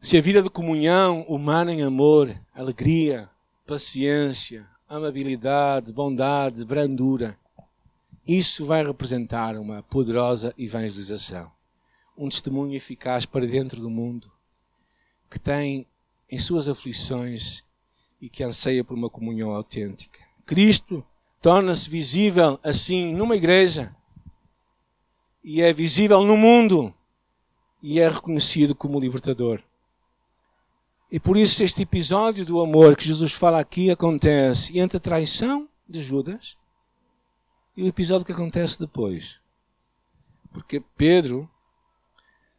se 0.00 0.16
a 0.16 0.20
vida 0.20 0.42
de 0.42 0.48
comunhão 0.48 1.22
humana 1.22 1.72
em 1.72 1.82
amor, 1.82 2.34
alegria, 2.54 3.28
paciência, 3.70 4.68
amabilidade, 4.88 5.92
bondade, 5.92 6.64
brandura. 6.64 7.38
Isso 8.26 8.66
vai 8.66 8.84
representar 8.84 9.54
uma 9.54 9.80
poderosa 9.80 10.52
evangelização. 10.58 11.52
Um 12.18 12.28
testemunho 12.28 12.74
eficaz 12.74 13.24
para 13.24 13.46
dentro 13.46 13.80
do 13.80 13.88
mundo, 13.88 14.28
que 15.30 15.38
tem 15.38 15.86
em 16.28 16.36
suas 16.36 16.68
aflições 16.68 17.62
e 18.20 18.28
que 18.28 18.42
anseia 18.42 18.82
por 18.82 18.96
uma 18.96 19.08
comunhão 19.08 19.50
autêntica. 19.50 20.18
Cristo 20.44 21.06
torna-se 21.40 21.88
visível 21.88 22.58
assim 22.64 23.14
numa 23.14 23.36
igreja 23.36 23.94
e 25.44 25.62
é 25.62 25.72
visível 25.72 26.24
no 26.24 26.36
mundo 26.36 26.92
e 27.80 28.00
é 28.00 28.08
reconhecido 28.08 28.74
como 28.74 28.98
libertador. 28.98 29.62
E 31.10 31.18
por 31.18 31.36
isso 31.36 31.64
este 31.64 31.82
episódio 31.82 32.44
do 32.44 32.60
amor 32.60 32.96
que 32.96 33.04
Jesus 33.04 33.32
fala 33.32 33.58
aqui 33.58 33.90
acontece 33.90 34.78
entre 34.78 34.96
a 34.96 35.00
traição 35.00 35.68
de 35.88 36.00
Judas 36.00 36.56
e 37.76 37.82
o 37.82 37.88
episódio 37.88 38.24
que 38.24 38.30
acontece 38.30 38.78
depois. 38.78 39.40
Porque 40.52 40.80
Pedro 40.96 41.50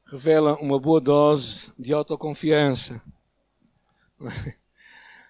revela 0.05 0.55
uma 0.55 0.77
boa 0.77 0.99
dose 0.99 1.71
de 1.79 1.93
autoconfiança. 1.93 3.01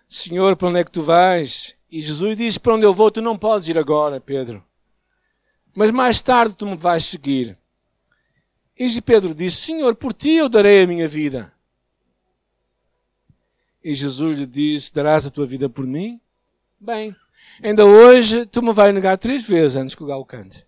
Senhor, 0.10 0.56
para 0.56 0.70
onde 0.70 0.80
é 0.80 0.84
que 0.84 0.92
tu 0.92 1.04
vais? 1.04 1.76
E 1.92 2.02
Jesus 2.02 2.36
diz: 2.36 2.58
Para 2.58 2.74
onde 2.74 2.86
eu 2.86 2.94
vou, 2.94 3.12
tu 3.12 3.22
não 3.22 3.38
podes 3.38 3.68
ir 3.68 3.78
agora, 3.78 4.20
Pedro. 4.20 4.64
Mas 5.76 5.92
mais 5.92 6.22
tarde 6.22 6.56
tu 6.56 6.66
me 6.66 6.76
vais 6.76 7.06
seguir. 7.06 7.58
E 8.76 9.02
Pedro 9.02 9.36
disse: 9.36 9.58
Senhor, 9.58 9.96
por 9.96 10.12
ti 10.12 10.32
eu 10.32 10.50
darei 10.50 10.84
a 10.84 10.88
minha 10.88 11.08
vida. 11.08 11.54
E 13.84 13.96
Jesus 13.96 14.38
lhe 14.38 14.46
disse: 14.46 14.94
Darás 14.94 15.26
a 15.26 15.32
tua 15.32 15.46
vida 15.46 15.70
por 15.70 15.86
mim? 15.86 16.20
Bem, 16.80 17.16
ainda 17.62 17.86
hoje 17.86 18.46
tu 18.46 18.62
me 18.62 18.74
vais 18.74 18.94
negar 18.94 19.18
três 19.18 19.44
vezes 19.48 19.76
antes 19.76 19.96
que 19.96 20.04
o 20.04 20.08
galo 20.08 20.26
cante. 20.26 20.66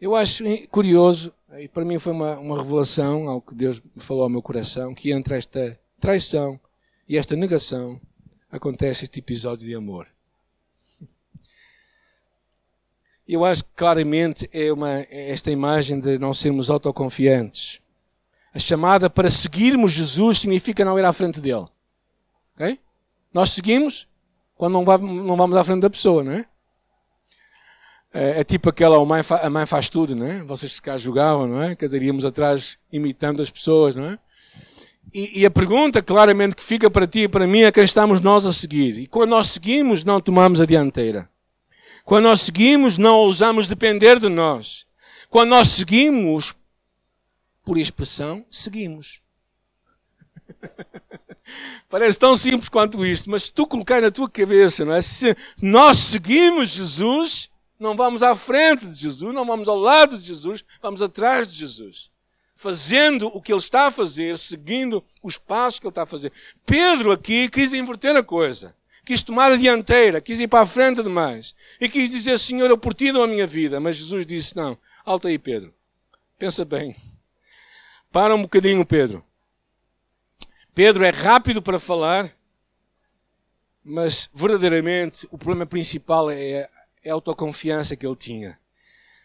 Eu 0.00 0.14
acho 0.14 0.44
curioso, 0.68 1.32
e 1.58 1.68
para 1.68 1.84
mim 1.84 1.98
foi 1.98 2.12
uma, 2.12 2.38
uma 2.38 2.58
revelação, 2.58 3.28
algo 3.28 3.46
que 3.46 3.54
Deus 3.54 3.80
falou 3.96 4.24
ao 4.24 4.28
meu 4.28 4.42
coração, 4.42 4.94
que 4.94 5.10
entre 5.10 5.36
esta 5.36 5.78
traição 5.98 6.60
e 7.08 7.16
esta 7.16 7.34
negação 7.34 8.00
acontece 8.50 9.04
este 9.04 9.20
episódio 9.20 9.64
de 9.64 9.74
amor. 9.74 10.06
Eu 13.26 13.44
acho 13.44 13.64
que 13.64 13.70
claramente 13.74 14.48
é 14.52 14.72
uma, 14.72 15.00
é 15.00 15.30
esta 15.30 15.50
imagem 15.50 15.98
de 15.98 16.18
não 16.18 16.32
sermos 16.32 16.70
autoconfiantes. 16.70 17.80
A 18.56 18.58
chamada 18.58 19.10
para 19.10 19.28
seguirmos 19.28 19.92
Jesus 19.92 20.38
significa 20.38 20.82
não 20.82 20.98
ir 20.98 21.04
à 21.04 21.12
frente 21.12 21.42
dele. 21.42 21.66
Okay? 22.54 22.80
Nós 23.30 23.50
seguimos 23.50 24.08
quando 24.54 24.72
não 24.72 25.36
vamos 25.36 25.58
à 25.58 25.62
frente 25.62 25.82
da 25.82 25.90
pessoa, 25.90 26.24
não 26.24 26.32
é? 26.32 26.46
É, 28.14 28.40
é 28.40 28.44
tipo 28.44 28.70
aquela, 28.70 28.96
a 28.96 29.04
mãe, 29.04 29.22
a 29.42 29.50
mãe 29.50 29.66
faz 29.66 29.90
tudo, 29.90 30.16
não 30.16 30.26
é? 30.26 30.42
Vocês 30.44 30.72
se 30.72 30.80
cá 30.80 30.96
não 31.46 31.62
é? 31.62 31.76
Quer 31.76 31.84
dizer, 31.84 32.02
íamos 32.02 32.24
atrás 32.24 32.78
imitando 32.90 33.42
as 33.42 33.50
pessoas, 33.50 33.94
não 33.94 34.06
é? 34.06 34.18
E, 35.12 35.40
e, 35.40 35.44
a 35.44 35.50
pergunta 35.50 36.02
claramente 36.02 36.56
que 36.56 36.62
fica 36.62 36.90
para 36.90 37.06
ti 37.06 37.24
e 37.24 37.28
para 37.28 37.46
mim 37.46 37.60
é 37.60 37.70
quem 37.70 37.84
estamos 37.84 38.22
nós 38.22 38.46
a 38.46 38.54
seguir. 38.54 38.98
E 38.98 39.06
quando 39.06 39.32
nós 39.32 39.48
seguimos, 39.48 40.02
não 40.02 40.18
tomamos 40.18 40.62
a 40.62 40.64
dianteira. 40.64 41.28
Quando 42.06 42.24
nós 42.24 42.40
seguimos, 42.40 42.96
não 42.96 43.16
ousamos 43.18 43.68
depender 43.68 44.18
de 44.18 44.30
nós. 44.30 44.86
Quando 45.28 45.50
nós 45.50 45.68
seguimos, 45.68 46.54
por 47.66 47.76
expressão, 47.76 48.46
seguimos. 48.48 49.20
Parece 51.90 52.16
tão 52.16 52.36
simples 52.36 52.68
quanto 52.68 53.04
isto, 53.04 53.28
mas 53.28 53.44
se 53.44 53.52
tu 53.52 53.66
colocar 53.66 54.00
na 54.00 54.10
tua 54.10 54.30
cabeça, 54.30 54.84
não 54.84 54.94
é? 54.94 55.02
Se 55.02 55.36
nós 55.60 55.96
seguimos 55.98 56.70
Jesus, 56.70 57.50
não 57.78 57.96
vamos 57.96 58.22
à 58.22 58.36
frente 58.36 58.86
de 58.86 58.94
Jesus, 58.94 59.34
não 59.34 59.44
vamos 59.44 59.68
ao 59.68 59.76
lado 59.76 60.16
de 60.16 60.24
Jesus, 60.24 60.64
vamos 60.80 61.02
atrás 61.02 61.50
de 61.50 61.58
Jesus. 61.58 62.08
Fazendo 62.54 63.26
o 63.26 63.42
que 63.42 63.52
ele 63.52 63.60
está 63.60 63.88
a 63.88 63.90
fazer, 63.90 64.38
seguindo 64.38 65.04
os 65.20 65.36
passos 65.36 65.80
que 65.80 65.86
ele 65.86 65.90
está 65.90 66.04
a 66.04 66.06
fazer. 66.06 66.32
Pedro 66.64 67.10
aqui 67.10 67.48
quis 67.48 67.74
inverter 67.74 68.14
a 68.14 68.22
coisa. 68.22 68.76
Quis 69.04 69.24
tomar 69.24 69.50
a 69.50 69.56
dianteira, 69.56 70.20
quis 70.20 70.38
ir 70.38 70.46
para 70.48 70.62
a 70.62 70.66
frente 70.66 71.02
demais. 71.02 71.54
E 71.80 71.88
quis 71.88 72.10
dizer, 72.12 72.38
Senhor, 72.38 72.70
eu 72.70 72.78
por 72.78 72.94
ti 72.94 73.10
dou 73.10 73.24
a 73.24 73.28
minha 73.28 73.46
vida. 73.46 73.80
Mas 73.80 73.96
Jesus 73.96 74.24
disse, 74.24 74.56
não, 74.56 74.78
alta 75.04 75.28
aí, 75.28 75.38
Pedro. 75.38 75.74
Pensa 76.38 76.64
bem. 76.64 76.94
Para 78.16 78.34
um 78.34 78.40
bocadinho, 78.40 78.82
Pedro. 78.82 79.22
Pedro 80.74 81.04
é 81.04 81.10
rápido 81.10 81.60
para 81.60 81.78
falar, 81.78 82.34
mas 83.84 84.30
verdadeiramente 84.32 85.28
o 85.30 85.36
problema 85.36 85.66
principal 85.66 86.30
é 86.30 86.66
a 87.06 87.12
autoconfiança 87.12 87.94
que 87.94 88.06
ele 88.06 88.16
tinha. 88.16 88.58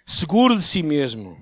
Seguro 0.05 0.57
de 0.57 0.61
si 0.61 0.83
mesmo. 0.83 1.39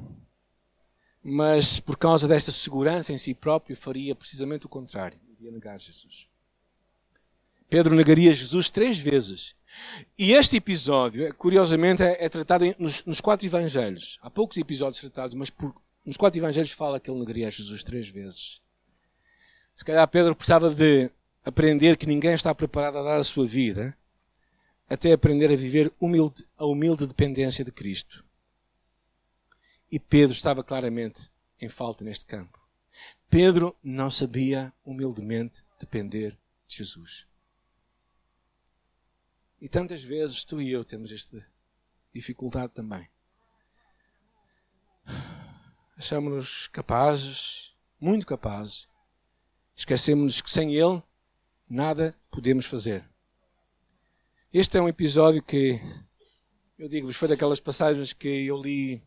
Mas 1.23 1.79
por 1.79 1.97
causa 1.97 2.27
desta 2.27 2.51
segurança 2.51 3.11
em 3.13 3.17
si 3.17 3.33
próprio, 3.33 3.75
faria 3.75 4.13
precisamente 4.13 4.67
o 4.67 4.69
contrário. 4.69 5.19
Iria 5.39 5.51
negar 5.51 5.79
Jesus. 5.79 6.27
Pedro 7.67 7.95
negaria 7.95 8.31
Jesus 8.31 8.69
três 8.69 8.99
vezes. 8.99 9.55
E 10.15 10.33
este 10.33 10.57
episódio, 10.57 11.33
curiosamente, 11.33 12.03
é, 12.03 12.25
é 12.25 12.29
tratado 12.29 12.65
nos, 12.77 13.03
nos, 13.05 13.19
quatro 13.19 13.47
evangelhos. 13.47 14.19
Há 14.21 14.29
poucos 14.29 14.55
episódios 14.57 15.01
tratados, 15.01 15.33
mas 15.33 15.49
por 15.49 15.73
nos 16.05 16.17
quatro 16.17 16.39
evangelhos 16.39 16.71
fala 16.71 16.99
que 16.99 17.09
ele 17.09 17.19
negaria 17.19 17.51
Jesus 17.51 17.83
três 17.83 18.09
vezes. 18.09 18.61
Se 19.75 19.85
calhar 19.85 20.07
Pedro 20.07 20.35
precisava 20.35 20.69
de 20.69 21.11
aprender 21.43 21.97
que 21.97 22.05
ninguém 22.05 22.33
está 22.33 22.53
preparado 22.53 22.97
a 22.97 23.03
dar 23.03 23.17
a 23.17 23.23
sua 23.23 23.45
vida 23.45 23.97
até 24.89 25.13
aprender 25.13 25.51
a 25.51 25.55
viver 25.55 25.93
humilde, 25.99 26.45
a 26.57 26.65
humilde 26.65 27.05
dependência 27.05 27.63
de 27.63 27.71
Cristo. 27.71 28.25
E 29.91 29.99
Pedro 29.99 30.33
estava 30.33 30.63
claramente 30.63 31.31
em 31.61 31.69
falta 31.69 32.03
neste 32.03 32.25
campo. 32.25 32.59
Pedro 33.29 33.77
não 33.83 34.09
sabia 34.09 34.73
humildemente 34.83 35.63
depender 35.79 36.37
de 36.67 36.77
Jesus. 36.77 37.27
E 39.61 39.69
tantas 39.69 40.01
vezes 40.01 40.43
tu 40.43 40.59
e 40.61 40.71
eu 40.71 40.83
temos 40.83 41.11
esta 41.11 41.45
dificuldade 42.11 42.73
também 42.73 43.07
achamos-nos 45.99 46.69
capazes, 46.69 47.73
muito 47.99 48.25
capazes. 48.25 48.87
Esquecemos 49.75 50.39
que 50.39 50.49
sem 50.49 50.73
Ele 50.73 51.03
nada 51.69 52.15
podemos 52.31 52.65
fazer. 52.65 53.03
Este 54.51 54.77
é 54.77 54.81
um 54.81 54.87
episódio 54.87 55.43
que, 55.43 55.79
eu 56.77 56.87
digo-vos, 56.87 57.17
foi 57.17 57.27
daquelas 57.27 57.59
passagens 57.59 58.13
que 58.13 58.47
eu 58.47 58.57
li. 58.57 59.03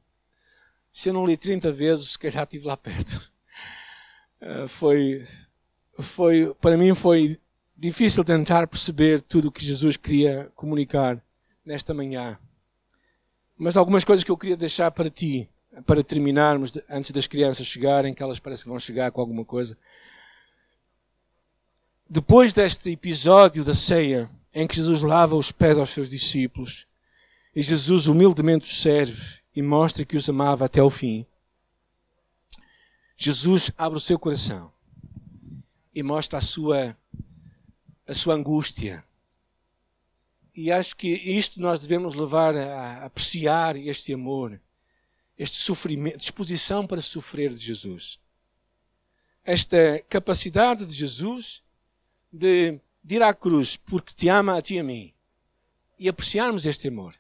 Se 0.93 1.09
eu 1.09 1.15
não 1.15 1.27
li 1.27 1.37
30 1.37 1.73
vezes, 1.73 2.11
se 2.11 2.19
calhar 2.19 2.43
estive 2.43 2.67
lá 2.67 2.77
perto. 2.77 3.33
Uh, 4.41 4.69
foi, 4.69 5.27
foi, 5.99 6.55
para 6.61 6.77
mim 6.77 6.95
foi 6.95 7.41
difícil 7.75 8.23
tentar 8.23 8.67
perceber 8.67 9.23
tudo 9.23 9.49
o 9.49 9.53
que 9.53 9.65
Jesus 9.65 9.97
queria 9.97 10.53
comunicar 10.55 11.25
nesta 11.65 11.95
manhã. 11.95 12.39
Mas 13.57 13.79
algumas 13.79 14.05
coisas 14.05 14.23
que 14.23 14.31
eu 14.31 14.37
queria 14.37 14.57
deixar 14.59 14.91
para 14.91 15.09
ti 15.09 15.49
para 15.87 16.05
terminarmos, 16.05 16.73
antes 16.89 17.11
das 17.13 17.27
crianças 17.27 17.67
chegarem, 17.67 18.13
que 18.13 18.23
elas 18.23 18.39
parecem 18.39 18.65
que 18.65 18.71
vão 18.71 18.79
chegar 18.79 19.11
com 19.11 19.21
alguma 19.21 19.45
coisa. 19.45 19.77
Depois 22.09 22.53
deste 22.53 22.91
episódio 22.91 23.65
da 23.65 23.73
ceia, 23.73 24.31
em 24.55 24.67
que 24.67 24.77
Jesus 24.77 25.01
lava 25.01 25.35
os 25.35 25.51
pés 25.51 25.79
aos 25.79 25.91
seus 25.91 26.11
discípulos, 26.11 26.87
e 27.55 27.63
Jesus 27.63 28.07
humildemente 28.07 28.67
os 28.67 28.83
serve 28.83 29.41
e 29.55 29.63
mostra 29.63 30.05
que 30.05 30.17
os 30.17 30.29
amava 30.29 30.67
até 30.67 30.83
o 30.83 30.91
fim, 30.91 31.27
Jesus 33.17 33.71
abre 33.79 33.99
o 33.99 34.01
seu 34.01 34.19
coração 34.19 34.73
e 35.95 36.03
mostra 36.03 36.39
a 36.39 36.43
sua, 36.43 36.97
a 38.07 38.13
sua 38.13 38.35
angústia. 38.35 39.05
E 40.55 40.71
acho 40.71 40.97
que 40.97 41.09
isto 41.09 41.61
nós 41.61 41.81
devemos 41.81 42.15
levar 42.15 42.55
a 42.55 43.07
apreciar 43.07 43.77
este 43.77 44.13
amor 44.13 44.61
este 45.43 45.57
sofrimento, 45.57 46.19
disposição 46.19 46.87
para 46.87 47.03
sofrer 47.03 47.53
de 47.53 47.65
Jesus. 47.65 48.21
Esta 49.45 50.01
capacidade 50.09 50.87
de 50.87 50.95
Jesus 50.95 51.65
de, 52.33 52.79
de 53.03 53.17
ir 53.17 53.23
à 53.23 53.35
cruz 53.35 53.77
porque 53.77 54.15
te 54.15 54.29
ama 54.29 54.57
a 54.57 54.63
ti 54.63 54.75
e 54.75 54.79
a 54.79 54.85
mim 54.85 55.13
e 55.99 56.09
apreciarmos 56.09 56.65
este 56.65 56.87
amor. 56.87 57.15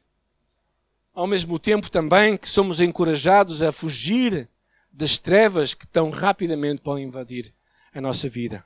Ao 1.12 1.26
mesmo 1.26 1.58
tempo 1.58 1.90
também 1.90 2.36
que 2.36 2.48
somos 2.48 2.80
encorajados 2.80 3.60
a 3.60 3.72
fugir 3.72 4.48
das 4.92 5.18
trevas 5.18 5.74
que 5.74 5.86
tão 5.86 6.08
rapidamente 6.10 6.80
podem 6.80 7.04
invadir 7.04 7.52
a 7.92 8.00
nossa 8.00 8.28
vida. 8.28 8.64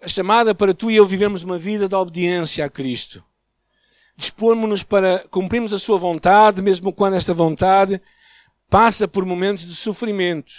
A 0.00 0.08
chamada 0.08 0.54
para 0.54 0.72
tu 0.72 0.90
e 0.90 0.96
eu 0.96 1.06
vivermos 1.06 1.42
uma 1.42 1.58
vida 1.58 1.86
de 1.86 1.94
obediência 1.94 2.64
a 2.64 2.70
Cristo 2.70 3.22
dispormos-nos 4.16 4.82
para 4.82 5.20
cumprirmos 5.30 5.72
a 5.72 5.78
sua 5.78 5.98
vontade, 5.98 6.62
mesmo 6.62 6.92
quando 6.92 7.14
esta 7.14 7.34
vontade 7.34 8.00
passa 8.68 9.06
por 9.06 9.24
momentos 9.24 9.66
de 9.66 9.74
sofrimento. 9.74 10.52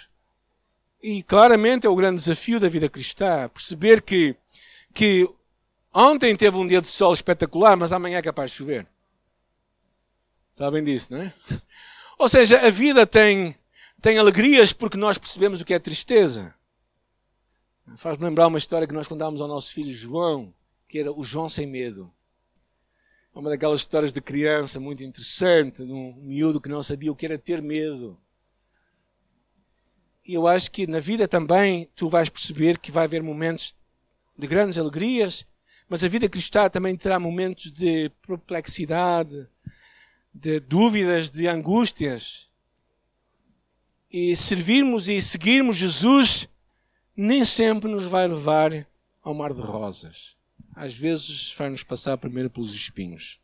E 1.01 1.23
claramente 1.23 1.85
é 1.85 1.89
o 1.89 1.95
grande 1.95 2.21
desafio 2.21 2.59
da 2.59 2.69
vida 2.69 2.89
cristã, 2.89 3.49
perceber 3.49 4.01
que, 4.01 4.35
que 4.93 5.29
ontem 5.93 6.35
teve 6.35 6.57
um 6.57 6.65
dia 6.65 6.81
de 6.81 6.87
sol 6.87 7.13
espetacular, 7.13 7.75
mas 7.75 7.91
amanhã 7.91 8.19
é 8.19 8.21
capaz 8.21 8.51
de 8.51 8.57
chover. 8.57 8.87
Sabem 10.51 10.83
disso, 10.83 11.11
não 11.11 11.21
é? 11.21 11.33
Ou 12.17 12.29
seja, 12.29 12.59
a 12.65 12.69
vida 12.69 13.05
tem, 13.05 13.55
tem 14.01 14.17
alegrias 14.17 14.71
porque 14.71 14.95
nós 14.95 15.17
percebemos 15.17 15.59
o 15.59 15.65
que 15.65 15.73
é 15.73 15.79
tristeza. 15.79 16.53
Faz-me 17.97 18.25
lembrar 18.25 18.47
uma 18.47 18.57
história 18.57 18.87
que 18.87 18.93
nós 18.93 19.07
contávamos 19.07 19.41
ao 19.41 19.47
nosso 19.47 19.73
filho 19.73 19.91
João, 19.91 20.53
que 20.87 20.99
era 20.99 21.11
o 21.11 21.23
João 21.23 21.49
sem 21.49 21.65
medo. 21.65 22.13
É 23.35 23.39
uma 23.39 23.49
daquelas 23.49 23.79
histórias 23.79 24.13
de 24.13 24.21
criança 24.21 24.79
muito 24.79 25.03
interessante, 25.03 25.83
de 25.83 25.91
um 25.91 26.13
miúdo 26.21 26.61
que 26.61 26.69
não 26.69 26.83
sabia 26.83 27.11
o 27.11 27.15
que 27.15 27.25
era 27.25 27.37
ter 27.37 27.61
medo. 27.61 28.17
E 30.25 30.35
eu 30.35 30.47
acho 30.47 30.69
que 30.69 30.85
na 30.85 30.99
vida 30.99 31.27
também 31.27 31.89
tu 31.95 32.07
vais 32.07 32.29
perceber 32.29 32.77
que 32.77 32.91
vai 32.91 33.05
haver 33.05 33.23
momentos 33.23 33.75
de 34.37 34.45
grandes 34.45 34.77
alegrias, 34.77 35.45
mas 35.89 36.03
a 36.03 36.07
vida 36.07 36.29
cristã 36.29 36.69
também 36.69 36.95
terá 36.95 37.19
momentos 37.19 37.71
de 37.71 38.09
perplexidade, 38.25 39.47
de 40.33 40.59
dúvidas, 40.59 41.29
de 41.29 41.47
angústias. 41.47 42.49
E 44.11 44.35
servirmos 44.35 45.09
e 45.09 45.19
seguirmos 45.19 45.75
Jesus 45.75 46.47
nem 47.17 47.43
sempre 47.43 47.89
nos 47.89 48.05
vai 48.05 48.27
levar 48.27 48.87
ao 49.23 49.33
mar 49.33 49.53
de 49.53 49.61
rosas. 49.61 50.37
Às 50.75 50.93
vezes 50.93 51.53
vai-nos 51.57 51.83
passar 51.83 52.17
primeiro 52.17 52.49
pelos 52.49 52.73
espinhos. 52.73 53.39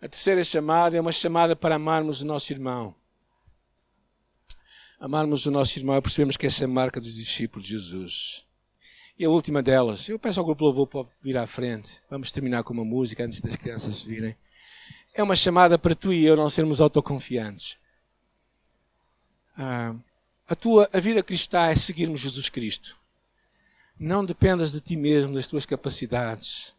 A 0.00 0.08
terceira 0.08 0.42
chamada 0.44 0.96
é 0.96 1.00
uma 1.00 1.12
chamada 1.12 1.56
para 1.56 1.76
amarmos 1.76 2.22
o 2.22 2.26
nosso 2.26 2.52
irmão. 2.52 2.94
Amarmos 4.98 5.46
o 5.46 5.50
nosso 5.50 5.78
irmão, 5.78 6.00
percebemos 6.00 6.36
que 6.36 6.46
essa 6.46 6.64
é 6.64 6.66
a 6.66 6.68
marca 6.68 7.00
dos 7.00 7.14
discípulos 7.14 7.66
de 7.66 7.74
Jesus. 7.74 8.46
E 9.18 9.24
a 9.24 9.30
última 9.30 9.62
delas, 9.62 10.08
eu 10.08 10.18
peço 10.18 10.38
ao 10.38 10.44
grupo 10.44 10.64
Louvor 10.64 10.86
para 10.86 11.06
vir 11.22 11.38
à 11.38 11.46
frente. 11.46 12.02
Vamos 12.10 12.30
terminar 12.30 12.62
com 12.62 12.74
uma 12.74 12.84
música 12.84 13.24
antes 13.24 13.40
das 13.40 13.56
crianças 13.56 14.02
virem. 14.02 14.36
É 15.14 15.22
uma 15.22 15.34
chamada 15.34 15.78
para 15.78 15.94
tu 15.94 16.12
e 16.12 16.24
eu 16.24 16.36
não 16.36 16.50
sermos 16.50 16.80
autoconfiantes. 16.80 17.78
Ah, 19.56 19.94
a 20.46 20.54
tua 20.54 20.88
a 20.92 21.00
vida 21.00 21.22
cristã 21.22 21.66
é 21.66 21.76
seguirmos 21.76 22.20
Jesus 22.20 22.50
Cristo. 22.50 22.95
Não 23.98 24.24
dependas 24.24 24.72
de 24.72 24.80
ti 24.80 24.94
mesmo, 24.94 25.34
das 25.34 25.46
tuas 25.46 25.64
capacidades. 25.64 26.74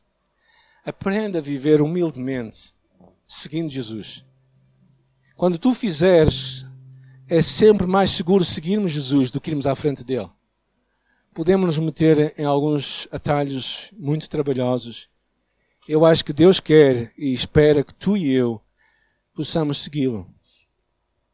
Aprenda 0.86 1.39
a 1.39 1.41
viver 1.41 1.82
humildemente, 1.82 2.73
seguindo 3.27 3.69
Jesus. 3.69 4.23
Quando 5.36 5.58
tu 5.58 5.73
fizeres, 5.73 6.65
é 7.27 7.41
sempre 7.41 7.88
mais 7.88 8.12
seguro 8.12 8.45
seguirmos 8.45 8.91
Jesus 8.91 9.32
do 9.32 9.41
que 9.41 9.49
irmos 9.49 9.65
à 9.65 9.75
frente 9.75 10.03
dele. 10.03 10.30
Podemos 11.34 11.65
nos 11.65 11.80
meter 11.80 12.34
em 12.38 12.45
alguns 12.45 13.08
atalhos 13.12 13.91
muito 13.97 14.30
trabalhosos. 14.30 15.10
Eu 15.88 16.06
acho 16.06 16.23
que 16.23 16.34
Deus 16.34 16.60
quer 16.60 17.13
e 17.17 17.34
espera 17.34 17.84
que 17.84 17.93
tu 17.93 18.15
e 18.15 18.32
eu 18.32 18.62
possamos 19.34 19.80
segui-lo. 19.80 20.27